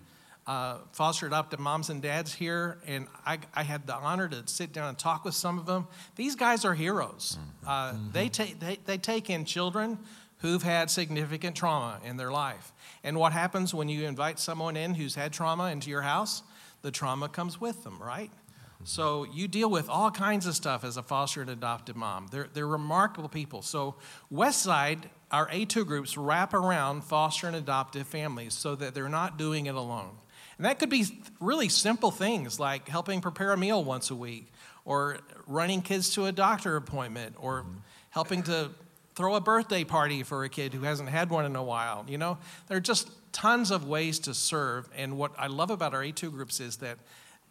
uh, 0.49 0.79
foster 0.93 1.27
adopted 1.27 1.59
moms 1.59 1.91
and 1.91 2.01
dads 2.01 2.33
here, 2.33 2.79
and 2.87 3.05
I, 3.23 3.37
I, 3.53 3.61
had 3.61 3.85
the 3.85 3.93
honor 3.93 4.27
to 4.27 4.47
sit 4.47 4.73
down 4.73 4.89
and 4.89 4.97
talk 4.97 5.23
with 5.23 5.35
some 5.35 5.59
of 5.59 5.67
them. 5.67 5.85
These 6.15 6.35
guys 6.35 6.65
are 6.65 6.73
heroes. 6.73 7.37
Mm-hmm. 7.39 7.69
Uh, 7.69 7.91
mm-hmm. 7.91 8.11
they, 8.13 8.29
take, 8.29 8.59
they, 8.59 8.79
they 8.83 8.97
take 8.97 9.29
in 9.29 9.45
children 9.45 9.99
who've 10.39 10.63
had 10.63 10.89
significant 10.89 11.55
trauma 11.55 11.99
in 12.03 12.17
their 12.17 12.31
life. 12.31 12.73
And 13.03 13.19
what 13.19 13.31
happens 13.31 13.75
when 13.75 13.89
you 13.89 14.07
invite 14.07 14.39
someone 14.39 14.75
in 14.75 14.95
who's 14.95 15.13
had 15.13 15.33
trauma 15.33 15.65
into 15.65 15.91
your 15.91 16.01
house? 16.01 16.41
The 16.81 16.89
trauma 16.89 17.29
comes 17.29 17.61
with 17.61 17.83
them, 17.83 18.01
right? 18.01 18.31
Mm-hmm. 18.31 18.85
So 18.85 19.27
you 19.31 19.47
deal 19.47 19.69
with 19.69 19.87
all 19.87 20.09
kinds 20.09 20.47
of 20.47 20.55
stuff 20.55 20.83
as 20.83 20.97
a 20.97 21.03
foster 21.03 21.41
and 21.41 21.51
adopted 21.51 21.95
mom. 21.95 22.25
They're, 22.31 22.47
they're 22.51 22.65
remarkable 22.65 23.29
people. 23.29 23.61
So 23.61 23.97
Westside 24.33 25.09
our 25.31 25.47
A2 25.49 25.85
groups 25.85 26.17
wrap 26.17 26.53
around 26.53 27.03
foster 27.03 27.47
and 27.47 27.55
adoptive 27.55 28.07
families 28.07 28.53
so 28.53 28.75
that 28.75 28.95
they're 28.95 29.09
not 29.09 29.37
doing 29.37 29.67
it 29.67 29.75
alone. 29.75 30.17
And 30.59 30.65
that 30.65 30.77
could 30.77 30.89
be 30.89 31.05
really 31.39 31.69
simple 31.69 32.11
things 32.11 32.59
like 32.59 32.89
helping 32.89 33.21
prepare 33.21 33.53
a 33.53 33.57
meal 33.57 33.81
once 33.81 34.11
a 34.11 34.15
week, 34.15 34.51
or 34.83 35.19
running 35.47 35.81
kids 35.81 36.09
to 36.15 36.25
a 36.25 36.33
doctor 36.33 36.75
appointment, 36.75 37.37
or 37.39 37.61
mm-hmm. 37.61 37.77
helping 38.09 38.43
to 38.43 38.69
throw 39.15 39.35
a 39.35 39.41
birthday 39.41 39.85
party 39.85 40.21
for 40.21 40.43
a 40.43 40.49
kid 40.49 40.73
who 40.73 40.81
hasn't 40.81 41.07
had 41.07 41.29
one 41.29 41.45
in 41.45 41.55
a 41.55 41.63
while. 41.63 42.05
You 42.09 42.17
know, 42.17 42.37
there 42.67 42.75
are 42.75 42.81
just 42.81 43.09
tons 43.31 43.71
of 43.71 43.87
ways 43.87 44.19
to 44.19 44.33
serve. 44.33 44.89
And 44.93 45.17
what 45.17 45.31
I 45.37 45.47
love 45.47 45.71
about 45.71 45.93
our 45.93 46.01
A2 46.01 46.29
groups 46.29 46.59
is 46.59 46.77
that 46.77 46.97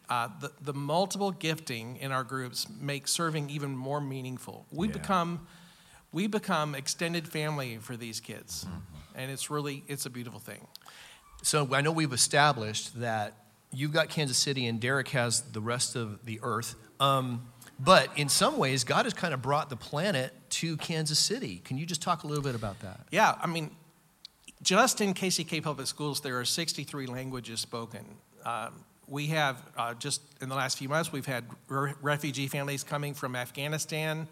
uh, 0.07 0.29
the, 0.39 0.51
the 0.61 0.73
multiple 0.73 1.31
gifting 1.31 1.97
in 1.97 2.11
our 2.11 2.23
groups 2.23 2.67
makes 2.79 3.11
serving 3.11 3.49
even 3.49 3.75
more 3.75 3.99
meaningful. 3.99 4.67
We 4.71 4.87
yeah. 4.87 4.93
become 4.93 5.47
we 6.11 6.27
become 6.27 6.75
extended 6.75 7.27
family 7.27 7.77
for 7.77 7.95
these 7.95 8.19
kids 8.19 8.65
mm-hmm. 8.65 8.77
and 9.15 9.31
it's 9.31 9.49
really 9.49 9.83
it's 9.87 10.05
a 10.05 10.09
beautiful 10.09 10.39
thing 10.39 10.67
so 11.41 11.67
i 11.73 11.81
know 11.81 11.91
we've 11.91 12.13
established 12.13 12.99
that 12.99 13.33
you've 13.71 13.93
got 13.93 14.09
kansas 14.09 14.37
city 14.37 14.65
and 14.65 14.79
derek 14.79 15.09
has 15.09 15.41
the 15.41 15.61
rest 15.61 15.95
of 15.95 16.25
the 16.25 16.39
earth 16.43 16.75
um, 16.99 17.47
but 17.79 18.09
in 18.17 18.29
some 18.29 18.57
ways 18.57 18.83
god 18.83 19.05
has 19.05 19.13
kind 19.13 19.33
of 19.33 19.41
brought 19.41 19.69
the 19.69 19.75
planet 19.75 20.33
to 20.49 20.75
kansas 20.77 21.19
city. 21.19 21.61
Can 21.63 21.77
you 21.77 21.85
just 21.85 22.01
talk 22.01 22.23
a 22.23 22.27
little 22.27 22.43
bit 22.43 22.55
about 22.55 22.79
that? 22.81 23.01
Yeah 23.11 23.35
i 23.41 23.47
mean 23.47 23.71
just 24.61 24.99
in 25.01 25.13
kck 25.13 25.63
public 25.63 25.87
schools 25.87 26.21
there 26.21 26.39
are 26.39 26.45
63 26.45 27.05
languages 27.07 27.59
spoken. 27.59 28.05
Um, 28.45 28.85
we 29.07 29.27
have 29.27 29.61
uh, 29.75 29.93
just 29.95 30.21
in 30.41 30.49
the 30.49 30.55
last 30.55 30.77
few 30.77 30.89
months 30.89 31.11
we've 31.11 31.25
had 31.25 31.45
re- 31.67 31.93
refugee 32.01 32.47
families 32.47 32.83
coming 32.83 33.13
from 33.13 33.35
afghanistan. 33.35 34.27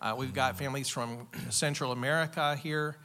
Uh, 0.00 0.14
we've 0.18 0.34
got 0.34 0.58
families 0.58 0.88
from 0.88 1.28
Central 1.50 1.92
America 1.92 2.56
here. 2.56 2.96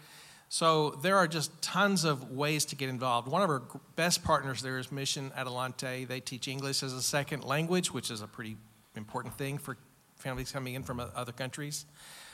So 0.50 0.92
there 1.02 1.18
are 1.18 1.28
just 1.28 1.62
tons 1.62 2.06
of 2.06 2.32
ways 2.32 2.64
to 2.66 2.76
get 2.76 2.88
involved. 2.88 3.28
One 3.28 3.42
of 3.42 3.50
our 3.50 3.62
best 3.96 4.24
partners 4.24 4.62
there 4.62 4.78
is 4.80 4.92
Mission 4.92 5.32
Adelante. 5.36 6.06
They 6.06 6.20
teach 6.22 6.48
English 6.48 6.84
as 6.84 6.94
a 6.94 7.02
second 7.02 7.44
language, 7.44 7.94
which 7.94 8.10
is 8.10 8.22
a 8.22 8.28
pretty 8.28 8.56
important 8.96 9.38
thing 9.38 9.58
for 9.58 9.78
families 10.16 10.52
coming 10.52 10.74
in 10.74 10.84
from 10.84 11.02
other 11.16 11.34
countries. 11.34 11.86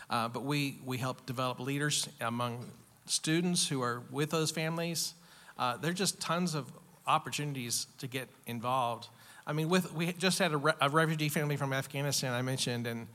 Uh, 0.09 0.27
but 0.27 0.43
we, 0.43 0.77
we 0.85 0.97
help 0.97 1.25
develop 1.25 1.59
leaders 1.59 2.07
among 2.21 2.65
students 3.05 3.67
who 3.67 3.81
are 3.81 4.03
with 4.11 4.29
those 4.29 4.51
families. 4.51 5.15
Uh, 5.57 5.77
there 5.77 5.91
are 5.91 5.95
just 5.95 6.19
tons 6.19 6.53
of 6.53 6.71
opportunities 7.07 7.87
to 7.97 8.07
get 8.07 8.27
involved. 8.45 9.07
I 9.45 9.53
mean, 9.53 9.69
with 9.69 9.93
we 9.93 10.13
just 10.13 10.39
had 10.39 10.53
a, 10.53 10.57
re- 10.57 10.73
a 10.79 10.89
refugee 10.89 11.29
family 11.29 11.57
from 11.57 11.73
Afghanistan 11.73 12.33
I 12.33 12.41
mentioned, 12.41 12.87
and 12.87 13.07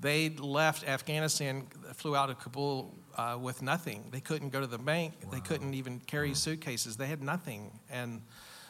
they 0.00 0.30
left 0.30 0.86
Afghanistan, 0.86 1.66
flew 1.94 2.14
out 2.14 2.30
of 2.30 2.38
Kabul 2.38 2.94
uh, 3.16 3.38
with 3.40 3.62
nothing. 3.62 4.08
They 4.10 4.20
couldn't 4.20 4.50
go 4.50 4.60
to 4.60 4.66
the 4.66 4.78
bank. 4.78 5.14
Wow. 5.24 5.30
They 5.32 5.40
couldn't 5.40 5.74
even 5.74 6.00
carry 6.00 6.34
suitcases. 6.34 6.96
They 6.96 7.06
had 7.06 7.22
nothing. 7.22 7.78
And 7.90 8.22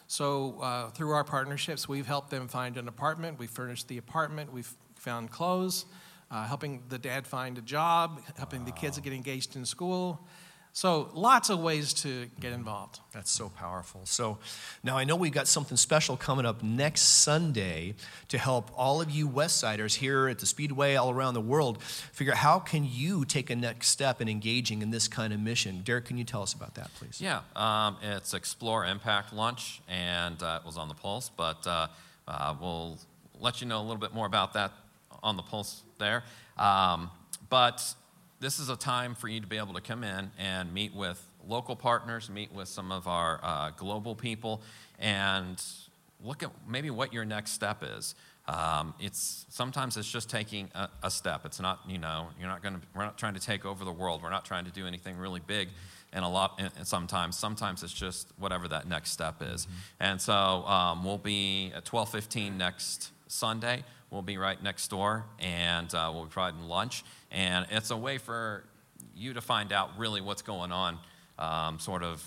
so, 0.06 0.58
uh, 0.60 0.90
through 0.90 1.10
our 1.10 1.24
partnerships, 1.24 1.88
we've 1.88 2.06
helped 2.06 2.30
them 2.30 2.48
find 2.48 2.76
an 2.78 2.88
apartment. 2.88 3.38
We've 3.38 3.50
furnished 3.50 3.88
the 3.88 3.98
apartment. 3.98 4.52
We've 4.52 4.72
found 4.94 5.30
clothes, 5.30 5.84
uh, 6.30 6.46
helping 6.46 6.82
the 6.88 6.98
dad 6.98 7.26
find 7.26 7.58
a 7.58 7.62
job, 7.62 8.22
helping 8.36 8.60
wow. 8.60 8.66
the 8.66 8.72
kids 8.72 8.98
get 8.98 9.12
engaged 9.12 9.56
in 9.56 9.66
school. 9.66 10.26
So, 10.78 11.10
lots 11.12 11.50
of 11.50 11.58
ways 11.58 11.92
to 12.04 12.26
get 12.38 12.52
involved. 12.52 13.00
That's 13.12 13.32
so 13.32 13.48
powerful. 13.48 14.02
So, 14.04 14.38
now 14.84 14.96
I 14.96 15.02
know 15.02 15.16
we've 15.16 15.32
got 15.32 15.48
something 15.48 15.76
special 15.76 16.16
coming 16.16 16.46
up 16.46 16.62
next 16.62 17.00
Sunday 17.00 17.96
to 18.28 18.38
help 18.38 18.70
all 18.76 19.00
of 19.00 19.10
you 19.10 19.28
Westsiders 19.28 19.96
here 19.96 20.28
at 20.28 20.38
the 20.38 20.46
Speedway, 20.46 20.94
all 20.94 21.10
around 21.10 21.34
the 21.34 21.40
world, 21.40 21.82
figure 21.82 22.32
out 22.32 22.38
how 22.38 22.60
can 22.60 22.86
you 22.88 23.24
take 23.24 23.50
a 23.50 23.56
next 23.56 23.88
step 23.88 24.20
in 24.20 24.28
engaging 24.28 24.80
in 24.80 24.92
this 24.92 25.08
kind 25.08 25.32
of 25.32 25.40
mission. 25.40 25.82
Derek, 25.82 26.04
can 26.04 26.16
you 26.16 26.22
tell 26.22 26.42
us 26.42 26.52
about 26.52 26.76
that, 26.76 26.94
please? 26.94 27.20
Yeah, 27.20 27.40
um, 27.56 27.96
it's 28.00 28.32
Explore 28.32 28.86
Impact 28.86 29.32
Lunch, 29.32 29.80
and 29.88 30.40
uh, 30.40 30.60
it 30.62 30.64
was 30.64 30.78
on 30.78 30.86
the 30.86 30.94
Pulse, 30.94 31.28
but 31.28 31.66
uh, 31.66 31.88
uh, 32.28 32.54
we'll 32.60 32.98
let 33.40 33.60
you 33.60 33.66
know 33.66 33.80
a 33.80 33.82
little 33.82 33.96
bit 33.96 34.14
more 34.14 34.26
about 34.26 34.52
that 34.52 34.70
on 35.24 35.36
the 35.36 35.42
Pulse 35.42 35.82
there. 35.98 36.22
Um, 36.56 37.10
but 37.50 37.82
this 38.40 38.58
is 38.58 38.68
a 38.68 38.76
time 38.76 39.14
for 39.14 39.28
you 39.28 39.40
to 39.40 39.46
be 39.46 39.58
able 39.58 39.74
to 39.74 39.80
come 39.80 40.04
in 40.04 40.30
and 40.38 40.72
meet 40.72 40.94
with 40.94 41.22
local 41.46 41.76
partners, 41.76 42.30
meet 42.30 42.52
with 42.52 42.68
some 42.68 42.92
of 42.92 43.06
our 43.08 43.40
uh, 43.42 43.70
global 43.76 44.14
people, 44.14 44.62
and 44.98 45.62
look 46.22 46.42
at 46.42 46.50
maybe 46.68 46.90
what 46.90 47.12
your 47.12 47.24
next 47.24 47.52
step 47.52 47.82
is. 47.82 48.14
Um, 48.46 48.94
it's 48.98 49.44
sometimes 49.50 49.96
it's 49.98 50.10
just 50.10 50.30
taking 50.30 50.70
a, 50.74 50.88
a, 51.02 51.10
step. 51.10 51.44
It's 51.44 51.60
not 51.60 51.80
you 51.86 51.98
know 51.98 52.28
you're 52.40 52.48
not 52.48 52.62
going 52.62 52.76
to 52.76 52.80
we're 52.94 53.04
not 53.04 53.18
trying 53.18 53.34
to 53.34 53.40
take 53.40 53.66
over 53.66 53.84
the 53.84 53.92
world. 53.92 54.22
We're 54.22 54.30
not 54.30 54.46
trying 54.46 54.64
to 54.64 54.70
do 54.70 54.86
anything 54.86 55.18
really 55.18 55.40
big. 55.40 55.68
And 56.10 56.24
a 56.24 56.28
lot, 56.28 56.58
and 56.58 56.72
sometimes, 56.86 57.36
sometimes 57.36 57.82
it's 57.82 57.92
just 57.92 58.28
whatever 58.38 58.66
that 58.68 58.88
next 58.88 59.10
step 59.10 59.42
is. 59.42 59.66
Mm-hmm. 59.66 59.74
And 60.00 60.20
so 60.20 60.32
um, 60.34 61.04
we'll 61.04 61.18
be 61.18 61.70
at 61.76 61.84
12:15 61.84 62.56
next 62.56 63.10
Sunday. 63.26 63.84
We'll 64.10 64.22
be 64.22 64.38
right 64.38 64.60
next 64.62 64.88
door, 64.88 65.24
and 65.38 65.92
uh, 65.94 66.10
we'll 66.14 66.24
be 66.24 66.30
providing 66.30 66.62
lunch. 66.62 67.04
And 67.30 67.66
it's 67.70 67.90
a 67.90 67.96
way 67.96 68.18
for 68.18 68.64
you 69.14 69.34
to 69.34 69.40
find 69.40 69.72
out 69.72 69.90
really 69.98 70.20
what's 70.20 70.42
going 70.42 70.72
on, 70.72 70.98
um, 71.38 71.78
sort 71.78 72.02
of 72.02 72.22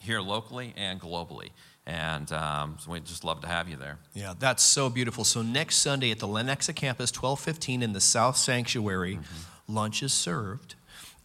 here 0.00 0.20
locally 0.20 0.74
and 0.76 1.00
globally. 1.00 1.50
And 1.86 2.30
um, 2.32 2.76
so 2.80 2.90
we'd 2.90 3.04
just 3.04 3.24
love 3.24 3.40
to 3.42 3.46
have 3.46 3.68
you 3.68 3.76
there. 3.76 3.98
Yeah, 4.12 4.34
that's 4.38 4.62
so 4.62 4.90
beautiful. 4.90 5.24
So 5.24 5.40
next 5.40 5.78
Sunday 5.78 6.10
at 6.10 6.18
the 6.18 6.26
Lenexa 6.26 6.74
campus, 6.74 7.10
1215 7.10 7.82
in 7.82 7.92
the 7.92 8.00
South 8.00 8.36
Sanctuary, 8.36 9.16
mm-hmm. 9.16 9.74
lunch 9.74 10.02
is 10.02 10.12
served 10.12 10.74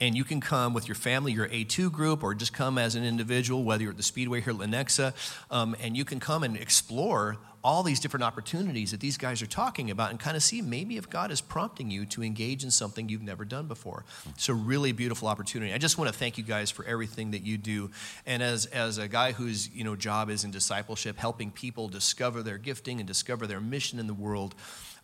and 0.01 0.17
you 0.17 0.23
can 0.23 0.41
come 0.41 0.73
with 0.73 0.87
your 0.87 0.95
family, 0.95 1.31
your 1.31 1.47
A2 1.47 1.91
group, 1.91 2.23
or 2.23 2.33
just 2.33 2.53
come 2.53 2.79
as 2.79 2.95
an 2.95 3.05
individual, 3.05 3.63
whether 3.63 3.83
you're 3.83 3.91
at 3.91 3.97
the 3.97 4.03
Speedway 4.03 4.41
here 4.41 4.51
at 4.51 4.59
Lenexa, 4.59 5.13
um, 5.51 5.75
and 5.79 5.95
you 5.95 6.03
can 6.03 6.19
come 6.19 6.43
and 6.43 6.57
explore 6.57 7.37
all 7.63 7.83
these 7.83 7.99
different 7.99 8.23
opportunities 8.23 8.89
that 8.89 8.99
these 8.99 9.17
guys 9.17 9.39
are 9.43 9.47
talking 9.47 9.91
about 9.91 10.09
and 10.09 10.19
kind 10.19 10.35
of 10.35 10.41
see 10.41 10.63
maybe 10.63 10.97
if 10.97 11.07
God 11.07 11.29
is 11.29 11.41
prompting 11.41 11.91
you 11.91 12.07
to 12.07 12.23
engage 12.23 12.63
in 12.63 12.71
something 12.71 13.07
you've 13.07 13.21
never 13.21 13.45
done 13.45 13.67
before. 13.67 14.03
It's 14.29 14.49
a 14.49 14.53
really 14.55 14.91
beautiful 14.91 15.27
opportunity. 15.27 15.71
I 15.71 15.77
just 15.77 15.99
want 15.99 16.11
to 16.11 16.17
thank 16.17 16.39
you 16.39 16.43
guys 16.43 16.71
for 16.71 16.83
everything 16.85 17.31
that 17.31 17.43
you 17.43 17.59
do. 17.59 17.91
And 18.25 18.41
as, 18.41 18.65
as 18.65 18.97
a 18.97 19.07
guy 19.07 19.33
whose 19.33 19.69
you 19.69 19.83
know, 19.83 19.95
job 19.95 20.31
is 20.31 20.43
in 20.43 20.49
discipleship, 20.49 21.17
helping 21.17 21.51
people 21.51 21.87
discover 21.87 22.41
their 22.41 22.57
gifting 22.57 22.97
and 22.97 23.07
discover 23.07 23.45
their 23.45 23.61
mission 23.61 23.99
in 23.99 24.07
the 24.07 24.15
world, 24.15 24.55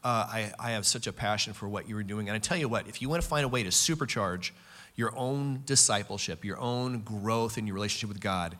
uh, 0.03 0.27
I, 0.27 0.51
I 0.59 0.71
have 0.71 0.87
such 0.87 1.05
a 1.05 1.13
passion 1.13 1.53
for 1.53 1.67
what 1.69 1.87
you 1.87 1.95
are 1.97 2.03
doing. 2.03 2.27
And 2.27 2.35
I 2.35 2.39
tell 2.39 2.57
you 2.57 2.67
what, 2.67 2.87
if 2.87 3.03
you 3.03 3.09
want 3.09 3.21
to 3.21 3.27
find 3.27 3.45
a 3.45 3.49
way 3.49 3.61
to 3.61 3.69
supercharge 3.69 4.49
your 4.97 5.15
own 5.15 5.61
discipleship, 5.65 6.43
your 6.43 6.59
own 6.59 6.99
growth 6.99 7.57
in 7.57 7.65
your 7.65 7.75
relationship 7.75 8.09
with 8.09 8.19
God. 8.19 8.57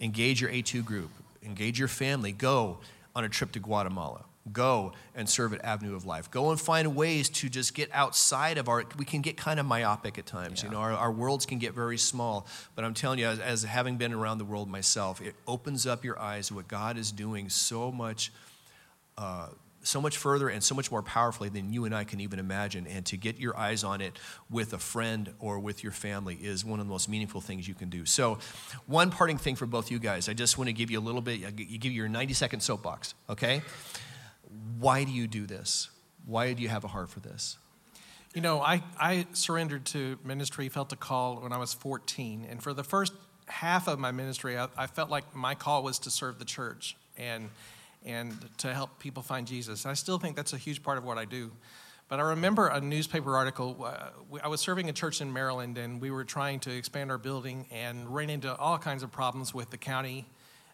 Engage 0.00 0.40
your 0.40 0.50
A2 0.50 0.82
group, 0.82 1.10
engage 1.44 1.78
your 1.78 1.88
family. 1.88 2.32
Go 2.32 2.78
on 3.14 3.24
a 3.24 3.28
trip 3.28 3.52
to 3.52 3.58
Guatemala. 3.58 4.24
Go 4.52 4.92
and 5.16 5.28
serve 5.28 5.52
at 5.54 5.64
Avenue 5.64 5.96
of 5.96 6.06
Life. 6.06 6.30
Go 6.30 6.52
and 6.52 6.60
find 6.60 6.94
ways 6.94 7.28
to 7.30 7.48
just 7.48 7.74
get 7.74 7.90
outside 7.92 8.58
of 8.58 8.68
our, 8.68 8.84
we 8.96 9.04
can 9.04 9.20
get 9.20 9.36
kind 9.36 9.58
of 9.58 9.66
myopic 9.66 10.18
at 10.18 10.26
times. 10.26 10.62
Yeah. 10.62 10.68
You 10.68 10.74
know, 10.74 10.80
our, 10.80 10.92
our 10.92 11.10
worlds 11.10 11.46
can 11.46 11.58
get 11.58 11.74
very 11.74 11.98
small. 11.98 12.46
But 12.76 12.84
I'm 12.84 12.94
telling 12.94 13.18
you, 13.18 13.26
as, 13.26 13.40
as 13.40 13.64
having 13.64 13.96
been 13.96 14.12
around 14.12 14.38
the 14.38 14.44
world 14.44 14.68
myself, 14.68 15.20
it 15.20 15.34
opens 15.48 15.84
up 15.84 16.04
your 16.04 16.16
eyes 16.20 16.48
to 16.48 16.54
what 16.54 16.68
God 16.68 16.96
is 16.96 17.10
doing 17.10 17.48
so 17.48 17.90
much. 17.90 18.30
Uh, 19.18 19.48
so 19.86 20.00
much 20.00 20.16
further 20.16 20.48
and 20.48 20.62
so 20.62 20.74
much 20.74 20.90
more 20.90 21.02
powerfully 21.02 21.48
than 21.48 21.72
you 21.72 21.84
and 21.84 21.94
I 21.94 22.04
can 22.04 22.20
even 22.20 22.38
imagine. 22.38 22.86
And 22.86 23.06
to 23.06 23.16
get 23.16 23.38
your 23.38 23.56
eyes 23.56 23.84
on 23.84 24.00
it 24.00 24.18
with 24.50 24.72
a 24.72 24.78
friend 24.78 25.32
or 25.38 25.58
with 25.58 25.82
your 25.82 25.92
family 25.92 26.34
is 26.34 26.64
one 26.64 26.80
of 26.80 26.86
the 26.86 26.90
most 26.90 27.08
meaningful 27.08 27.40
things 27.40 27.68
you 27.68 27.74
can 27.74 27.88
do. 27.88 28.04
So, 28.04 28.38
one 28.86 29.10
parting 29.10 29.38
thing 29.38 29.56
for 29.56 29.66
both 29.66 29.90
you 29.90 29.98
guys, 29.98 30.28
I 30.28 30.34
just 30.34 30.58
want 30.58 30.68
to 30.68 30.72
give 30.72 30.90
you 30.90 30.98
a 30.98 31.00
little 31.00 31.20
bit, 31.20 31.38
you 31.40 31.78
give 31.78 31.92
you 31.92 31.98
your 31.98 32.08
90 32.08 32.34
second 32.34 32.60
soapbox, 32.60 33.14
okay? 33.30 33.62
Why 34.78 35.04
do 35.04 35.12
you 35.12 35.26
do 35.26 35.46
this? 35.46 35.88
Why 36.24 36.52
do 36.52 36.62
you 36.62 36.68
have 36.68 36.84
a 36.84 36.88
heart 36.88 37.08
for 37.08 37.20
this? 37.20 37.56
You 38.34 38.42
know, 38.42 38.60
I, 38.60 38.82
I 38.98 39.26
surrendered 39.32 39.86
to 39.86 40.18
ministry, 40.24 40.68
felt 40.68 40.92
a 40.92 40.96
call 40.96 41.36
when 41.36 41.52
I 41.52 41.58
was 41.58 41.72
14. 41.72 42.46
And 42.50 42.62
for 42.62 42.74
the 42.74 42.84
first 42.84 43.14
half 43.46 43.88
of 43.88 43.98
my 43.98 44.10
ministry, 44.10 44.58
I, 44.58 44.68
I 44.76 44.88
felt 44.88 45.08
like 45.08 45.34
my 45.34 45.54
call 45.54 45.82
was 45.82 46.00
to 46.00 46.10
serve 46.10 46.38
the 46.38 46.44
church. 46.44 46.96
And 47.16 47.48
and 48.06 48.34
to 48.58 48.72
help 48.72 48.98
people 48.98 49.22
find 49.22 49.46
Jesus. 49.46 49.84
I 49.84 49.94
still 49.94 50.18
think 50.18 50.36
that's 50.36 50.52
a 50.52 50.58
huge 50.58 50.82
part 50.82 50.96
of 50.96 51.04
what 51.04 51.18
I 51.18 51.24
do. 51.24 51.50
But 52.08 52.20
I 52.20 52.22
remember 52.22 52.68
a 52.68 52.80
newspaper 52.80 53.36
article. 53.36 53.84
Uh, 53.84 54.10
I 54.42 54.48
was 54.48 54.60
serving 54.60 54.88
a 54.88 54.92
church 54.92 55.20
in 55.20 55.32
Maryland, 55.32 55.76
and 55.76 56.00
we 56.00 56.12
were 56.12 56.24
trying 56.24 56.60
to 56.60 56.70
expand 56.70 57.10
our 57.10 57.18
building 57.18 57.66
and 57.72 58.08
ran 58.08 58.30
into 58.30 58.54
all 58.56 58.78
kinds 58.78 59.02
of 59.02 59.10
problems 59.10 59.52
with 59.52 59.70
the 59.70 59.76
county. 59.76 60.26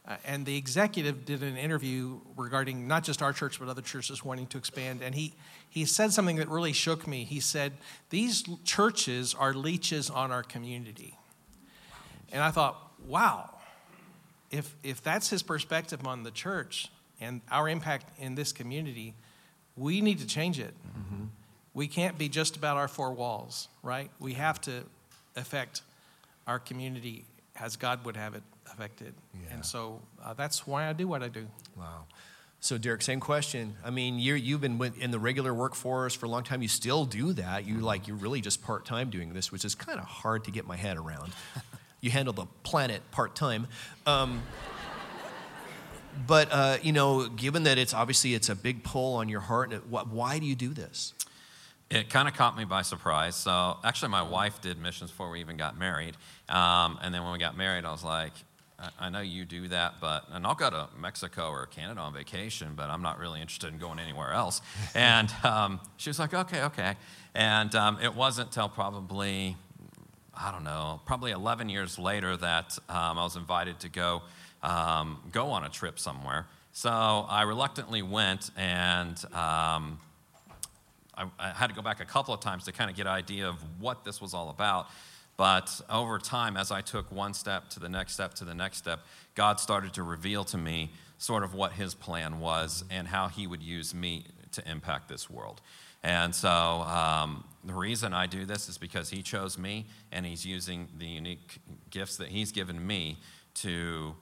Uh, 0.07 0.16
and 0.27 0.45
the 0.45 0.57
executive 0.57 1.25
did 1.25 1.42
an 1.42 1.57
interview 1.57 2.21
regarding 2.37 2.87
not 2.87 3.03
just 3.03 3.23
our 3.23 3.33
church, 3.33 3.59
but 3.59 3.68
other 3.68 3.81
churches 3.81 4.23
wanting 4.23 4.47
to 4.49 4.59
expand. 4.59 5.01
And 5.01 5.14
he, 5.14 5.33
he 5.71 5.87
said 5.87 6.12
something 6.12 6.37
that 6.37 6.51
really 6.51 6.73
shook 6.75 7.07
me. 7.07 7.25
He 7.25 7.40
said, 7.40 7.73
These 8.11 8.45
churches 8.64 9.35
are 9.35 9.55
leeches 9.55 10.11
on 10.11 10.33
our 10.33 10.42
community. 10.42 11.16
And 12.33 12.42
I 12.42 12.51
thought, 12.51 12.77
wow, 13.07 13.51
if, 14.51 14.75
if 14.83 15.03
that's 15.03 15.31
his 15.31 15.42
perspective 15.42 16.07
on 16.07 16.25
the 16.25 16.31
church, 16.31 16.90
and 17.22 17.40
our 17.50 17.68
impact 17.68 18.06
in 18.18 18.35
this 18.35 18.52
community, 18.52 19.14
we 19.76 20.00
need 20.00 20.18
to 20.18 20.26
change 20.26 20.58
it. 20.58 20.74
Mm-hmm. 20.98 21.24
We 21.74 21.88
can't 21.88 22.18
be 22.18 22.28
just 22.28 22.56
about 22.56 22.76
our 22.76 22.88
four 22.88 23.12
walls, 23.12 23.68
right? 23.82 24.11
We 24.18 24.35
have 24.35 24.61
to 24.62 24.85
affect 25.37 25.82
our 26.46 26.58
community 26.58 27.24
as 27.58 27.76
God 27.76 28.04
would 28.04 28.16
have 28.16 28.35
it 28.35 28.42
affected. 28.70 29.14
Yeah. 29.35 29.54
And 29.54 29.64
so 29.64 30.00
uh, 30.22 30.35
that's 30.35 30.66
why 30.66 30.88
I 30.88 30.92
do 30.92 31.08
what 31.08 31.22
I 31.22 31.28
do. 31.28 31.46
Wow. 31.76 32.04
So, 32.61 32.78
Derek, 32.78 33.02
same 33.02 33.18
question. 33.18 33.74
I 33.85 33.90
mean, 33.90 34.20
you 34.20 34.35
you've 34.35 34.61
been 34.61 34.80
in 35.00 35.11
the 35.11 35.18
regular 35.18 35.52
workforce 35.52 36.14
for 36.14 36.26
a 36.26 36.28
long 36.28 36.44
time. 36.44 36.62
You 36.62 36.68
still 36.68 37.04
do 37.04 37.32
that. 37.32 37.66
You 37.66 37.78
like 37.78 38.06
you're 38.06 38.16
really 38.16 38.40
just 38.40 38.62
part 38.62 38.85
time 38.85 39.11
doing 39.11 39.32
this, 39.32 39.50
which 39.50 39.64
is 39.64 39.74
kind 39.74 39.98
of 39.98 40.04
hard 40.04 40.44
to 40.44 40.52
get 40.52 40.64
my 40.64 40.76
head 40.76 40.96
around. 40.96 41.32
you 42.00 42.12
handle 42.12 42.32
the 42.32 42.46
planet 42.62 43.02
part 43.11 43.35
time. 43.35 43.66
Um, 44.06 44.42
but 46.27 46.48
uh, 46.51 46.79
you 46.83 46.92
know, 46.92 47.29
given 47.29 47.64
that 47.64 47.79
it's 47.79 47.94
obviously 47.94 48.35
it's 48.35 48.48
a 48.48 48.57
big 48.57 48.83
pull 48.85 49.16
on 49.16 49.29
your 49.29 49.40
heart, 49.40 49.72
why 49.88 50.38
do 50.38 50.46
you 50.46 50.55
do 50.55 50.68
this? 50.68 51.14
It 51.90 52.09
kind 52.09 52.27
of 52.27 52.35
caught 52.35 52.57
me 52.57 52.64
by 52.64 52.83
surprise. 52.83 53.37
So 53.37 53.77
actually, 53.85 54.11
my 54.11 54.22
wife 54.22 54.61
did 54.62 54.81
missions 54.81 55.11
before 55.11 55.31
we 55.31 55.40
even 55.40 55.57
got 55.57 55.79
married, 55.79 56.16
um, 56.48 56.98
and 57.03 57.14
then 57.14 57.22
when 57.22 57.33
we 57.33 57.38
got 57.38 57.57
married, 57.57 57.85
I 57.85 57.92
was 57.92 58.05
like, 58.05 58.33
I 58.98 59.11
know 59.11 59.20
you 59.20 59.44
do 59.44 59.68
that, 59.68 59.94
but 60.01 60.25
and 60.33 60.46
I'll 60.46 60.55
go 60.55 60.70
to 60.70 60.88
Mexico 60.98 61.51
or 61.51 61.66
Canada 61.66 62.01
on 62.01 62.12
vacation, 62.12 62.72
but 62.75 62.90
I'm 62.90 63.03
not 63.03 63.18
really 63.18 63.40
interested 63.40 63.72
in 63.72 63.79
going 63.79 63.98
anywhere 63.98 64.33
else. 64.33 64.61
and 64.94 65.33
um, 65.44 65.81
she 65.96 66.11
was 66.11 66.18
like, 66.18 66.35
okay, 66.35 66.62
okay. 66.64 66.96
And 67.35 67.75
um, 67.75 67.98
it 68.03 68.14
wasn't 68.14 68.48
until 68.48 68.68
probably, 68.68 69.57
I 70.35 70.51
don't 70.51 70.64
know, 70.64 71.01
probably 71.07 71.31
11 71.31 71.68
years 71.68 71.98
later 71.98 72.37
that 72.37 72.79
um, 72.88 73.18
I 73.18 73.25
was 73.25 73.37
invited 73.37 73.81
to 73.81 73.88
go 73.88 74.22
um, 74.62 75.18
go 75.33 75.51
on 75.51 75.64
a 75.64 75.68
trip 75.68 75.98
somewhere. 75.98 76.46
So 76.72 76.90
I 76.90 77.42
reluctantly 77.42 78.03
went 78.03 78.51
and 78.57 79.16
um, 79.35 79.98
I, 81.14 81.27
I, 81.38 81.51
had 81.51 81.68
to 81.68 81.75
go 81.75 81.83
back 81.83 82.01
a 82.01 82.05
couple 82.05 82.33
of 82.33 82.40
times 82.40 82.64
to 82.64 82.72
kind 82.72 82.88
of 82.88 82.96
get 82.96 83.07
an 83.07 83.12
idea 83.12 83.48
of 83.48 83.57
what 83.79 84.05
this 84.05 84.20
was 84.20 84.33
all 84.33 84.48
about. 84.48 84.87
But 85.37 85.81
over 85.90 86.18
time, 86.18 86.57
as 86.57 86.70
I 86.70 86.81
took 86.81 87.11
one 87.11 87.35
step 87.35 87.68
to 87.70 87.81
the 87.81 87.88
next 87.88 88.14
step 88.14 88.35
to 88.35 88.44
the 88.44 88.55
next 88.55 88.79
step, 88.79 89.01
God 89.35 89.61
started 89.61 89.92
to 89.94 90.03
reveal 90.03 90.44
to 90.44 90.59
me 90.59 90.90
sort 91.18 91.42
of 91.42 91.55
what 91.55 91.72
His 91.72 91.94
plan 91.94 92.38
was 92.40 92.85
and 92.90 93.09
how 93.09 93.29
He 93.29 93.46
would 93.46 93.62
use 93.62 93.94
me 93.94 94.25
to 94.53 94.70
impact 94.70 95.09
this 95.09 95.31
world. 95.31 95.61
And 96.03 96.35
so 96.35 96.51
um, 96.51 97.44
the 97.64 97.75
reason 97.75 98.12
I 98.12 98.27
do 98.27 98.44
this 98.44 98.68
is 98.68 98.77
because 98.79 99.11
He 99.11 99.22
chose 99.22 99.59
me 99.59 99.87
and 100.11 100.27
He's 100.27 100.44
using 100.44 100.88
the 100.98 101.07
unique 101.07 101.59
gifts 101.90 102.16
that 102.16 102.29
He's 102.29 102.53
given 102.53 102.87
me 102.87 103.18
to 103.55 104.14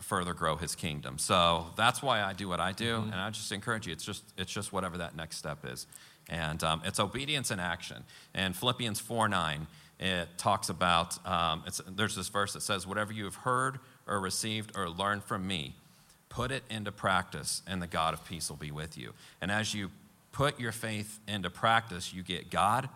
further 0.00 0.32
grow 0.32 0.56
his 0.56 0.74
kingdom. 0.74 1.18
So 1.18 1.66
that's 1.76 2.02
why 2.02 2.22
I 2.22 2.32
do 2.32 2.48
what 2.48 2.60
I 2.60 2.72
do, 2.72 2.96
and 2.96 3.14
I 3.14 3.30
just 3.30 3.52
encourage 3.52 3.86
you. 3.86 3.92
It's 3.92 4.04
just 4.04 4.24
it's 4.38 4.52
just 4.52 4.72
whatever 4.72 4.98
that 4.98 5.14
next 5.14 5.36
step 5.36 5.58
is, 5.64 5.86
and 6.28 6.62
um, 6.64 6.82
it's 6.84 6.98
obedience 6.98 7.50
in 7.50 7.60
action. 7.60 8.04
And 8.34 8.56
Philippians 8.56 9.00
four 9.00 9.28
nine 9.28 9.66
it 10.02 10.28
talks 10.36 10.68
about 10.68 11.24
um, 11.26 11.62
there's 11.88 12.16
this 12.16 12.28
verse 12.28 12.54
that 12.54 12.62
says, 12.62 12.86
"Whatever 12.86 13.12
you 13.12 13.24
have 13.24 13.36
heard 13.36 13.78
or 14.06 14.18
received 14.18 14.72
or 14.76 14.88
learned 14.88 15.22
from 15.22 15.46
me, 15.46 15.76
put 16.28 16.50
it 16.50 16.64
into 16.70 16.90
practice, 16.90 17.62
and 17.68 17.80
the 17.80 17.86
God 17.86 18.14
of 18.14 18.24
peace 18.24 18.48
will 18.48 18.56
be 18.56 18.72
with 18.72 18.98
you." 18.98 19.12
And 19.40 19.52
as 19.52 19.74
you 19.74 19.90
put 20.32 20.58
your 20.58 20.72
faith 20.72 21.20
into 21.28 21.50
practice, 21.50 22.12
you 22.12 22.22
get 22.22 22.50
God, 22.50 22.88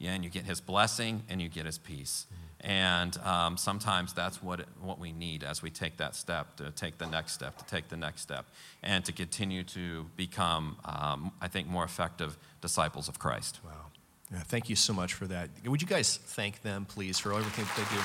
and 0.00 0.24
you 0.24 0.30
get 0.30 0.44
His 0.44 0.60
blessing, 0.60 1.22
and 1.28 1.40
you 1.40 1.48
get 1.48 1.66
His 1.66 1.78
peace. 1.78 2.26
And 2.60 3.16
um, 3.18 3.56
sometimes 3.56 4.12
that's 4.12 4.42
what, 4.42 4.60
what 4.80 4.98
we 4.98 5.12
need 5.12 5.44
as 5.44 5.62
we 5.62 5.70
take 5.70 5.98
that 5.98 6.16
step, 6.16 6.56
to 6.56 6.70
take 6.72 6.98
the 6.98 7.06
next 7.06 7.32
step, 7.32 7.56
to 7.58 7.64
take 7.66 7.88
the 7.88 7.96
next 7.96 8.22
step, 8.22 8.46
and 8.82 9.04
to 9.04 9.12
continue 9.12 9.62
to 9.64 10.06
become, 10.16 10.76
um, 10.84 11.32
I 11.40 11.48
think, 11.48 11.68
more 11.68 11.84
effective 11.84 12.36
disciples 12.60 13.08
of 13.08 13.18
Christ. 13.18 13.60
Wow. 13.64 13.72
Yeah, 14.32 14.40
thank 14.40 14.68
you 14.68 14.74
so 14.74 14.92
much 14.92 15.14
for 15.14 15.26
that. 15.26 15.50
Would 15.64 15.80
you 15.80 15.86
guys 15.86 16.16
thank 16.16 16.62
them, 16.62 16.84
please, 16.86 17.18
for 17.18 17.32
everything 17.32 17.66
they 17.76 17.94
do? 17.94 18.02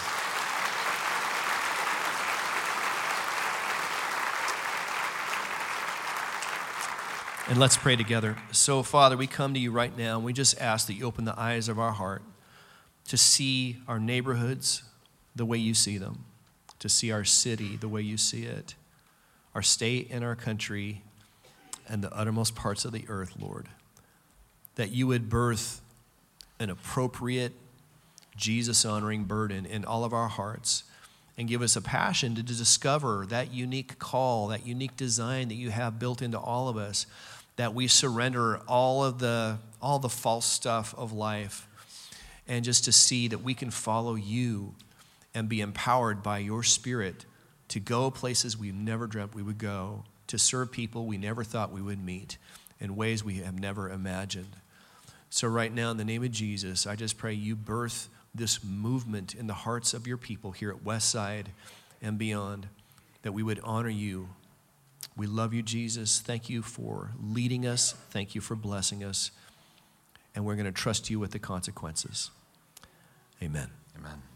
And 7.50 7.60
let's 7.60 7.76
pray 7.76 7.96
together. 7.96 8.38
So, 8.52 8.84
Father, 8.84 9.18
we 9.18 9.28
come 9.28 9.54
to 9.54 9.60
you 9.60 9.72
right 9.72 9.96
now 9.98 10.16
and 10.16 10.24
we 10.24 10.32
just 10.32 10.60
ask 10.62 10.88
that 10.88 10.94
you 10.94 11.06
open 11.06 11.26
the 11.26 11.38
eyes 11.38 11.68
of 11.68 11.80
our 11.80 11.92
heart 11.92 12.22
to 13.08 13.18
see 13.18 13.78
our 13.88 14.00
neighborhoods 14.00 14.84
the 15.36 15.46
way 15.46 15.58
you 15.58 15.74
see 15.74 15.98
them, 15.98 16.24
to 16.80 16.88
see 16.88 17.12
our 17.12 17.26
city 17.26 17.76
the 17.76 17.90
way 17.90 18.02
you 18.02 18.16
see 18.16 18.44
it, 18.44 18.76
our 19.56 19.62
state 19.62 20.08
and 20.12 20.24
our 20.24 20.36
country, 20.36 21.02
and 21.90 22.04
the 22.04 22.14
uttermost 22.14 22.56
parts 22.56 22.86
of 22.86 22.92
the 22.92 23.06
earth, 23.10 23.34
Lord. 23.40 23.68
That 24.76 24.92
you 24.92 25.08
would 25.08 25.30
birth 25.30 25.82
an 26.60 26.70
appropriate, 26.70 27.54
Jesus 28.38 28.86
honoring 28.86 29.26
burden 29.26 29.66
in 29.66 29.84
all 29.84 30.06
of 30.06 30.14
our 30.14 30.30
hearts 30.30 30.84
and 31.42 31.50
give 31.50 31.64
us 31.64 31.76
a 31.76 31.82
passion 31.82 32.36
to 32.36 32.44
discover 32.44 33.26
that 33.30 33.52
unique 33.52 33.98
call, 33.98 34.50
that 34.50 34.64
unique 34.64 34.96
design 34.96 35.48
that 35.48 35.56
you 35.56 35.72
have 35.72 35.98
built 35.98 36.22
into 36.22 36.38
all 36.38 36.70
of 36.70 36.78
us, 36.78 37.08
that 37.56 37.74
we 37.74 37.88
surrender 37.88 38.60
all 38.68 39.04
of 39.04 39.18
the, 39.18 39.58
all 39.82 39.98
the 39.98 40.08
false 40.08 40.46
stuff 40.46 40.94
of 40.96 41.12
life 41.12 41.68
and 42.48 42.64
just 42.64 42.86
to 42.86 42.92
see 42.92 43.28
that 43.28 43.40
we 43.40 43.56
can 43.56 43.72
follow 43.72 44.14
you 44.14 44.76
and 45.34 45.50
be 45.50 45.62
empowered 45.62 46.22
by 46.22 46.38
your 46.38 46.62
spirit 46.62 47.26
to 47.70 47.80
go 47.80 48.12
places 48.12 48.56
we 48.56 48.72
never 48.72 49.08
dreamt 49.08 49.34
we 49.34 49.42
would 49.42 49.58
go, 49.58 50.04
to 50.28 50.38
serve 50.38 50.72
people 50.72 51.08
we 51.08 51.18
never 51.18 51.44
thought 51.44 51.72
we 51.72 51.82
would 51.82 52.06
meet 52.06 52.38
in 52.80 52.96
ways 52.96 53.24
we 53.24 53.38
have 53.38 53.60
never 53.60 53.90
imagined. 53.90 54.58
So, 55.32 55.48
right 55.48 55.74
now, 55.74 55.90
in 55.90 55.98
the 55.98 56.06
name 56.06 56.24
of 56.24 56.32
Jesus, 56.32 56.86
I 56.86 56.96
just 56.96 57.18
pray 57.18 57.34
you 57.34 57.56
birth 57.56 58.10
this 58.34 58.64
movement 58.64 59.36
in 59.36 59.48
the 59.48 59.54
hearts 59.54 59.94
of 59.94 60.08
your 60.08 60.18
people 60.18 60.52
here 60.52 60.72
at 60.72 60.84
Westside 60.84 61.48
and 62.02 62.18
beyond, 62.18 62.68
that 63.24 63.34
we 63.34 63.44
would 63.44 63.60
honor 63.64 63.90
you. 63.90 64.30
We 65.18 65.28
love 65.28 65.54
you, 65.54 65.62
Jesus. 65.62 66.20
Thank 66.20 66.50
you 66.50 66.62
for 66.62 67.12
leading 67.22 67.66
us. 67.66 67.94
Thank 68.10 68.34
you 68.34 68.42
for 68.42 68.56
blessing 68.56 69.04
us. 69.04 69.32
And 70.34 70.46
we're 70.46 70.56
going 70.56 70.66
to 70.66 70.72
trust 70.72 71.10
you 71.10 71.20
with 71.20 71.32
the 71.32 71.40
consequences. 71.40 72.32
Amen. 73.44 73.70
Amen. 73.98 74.31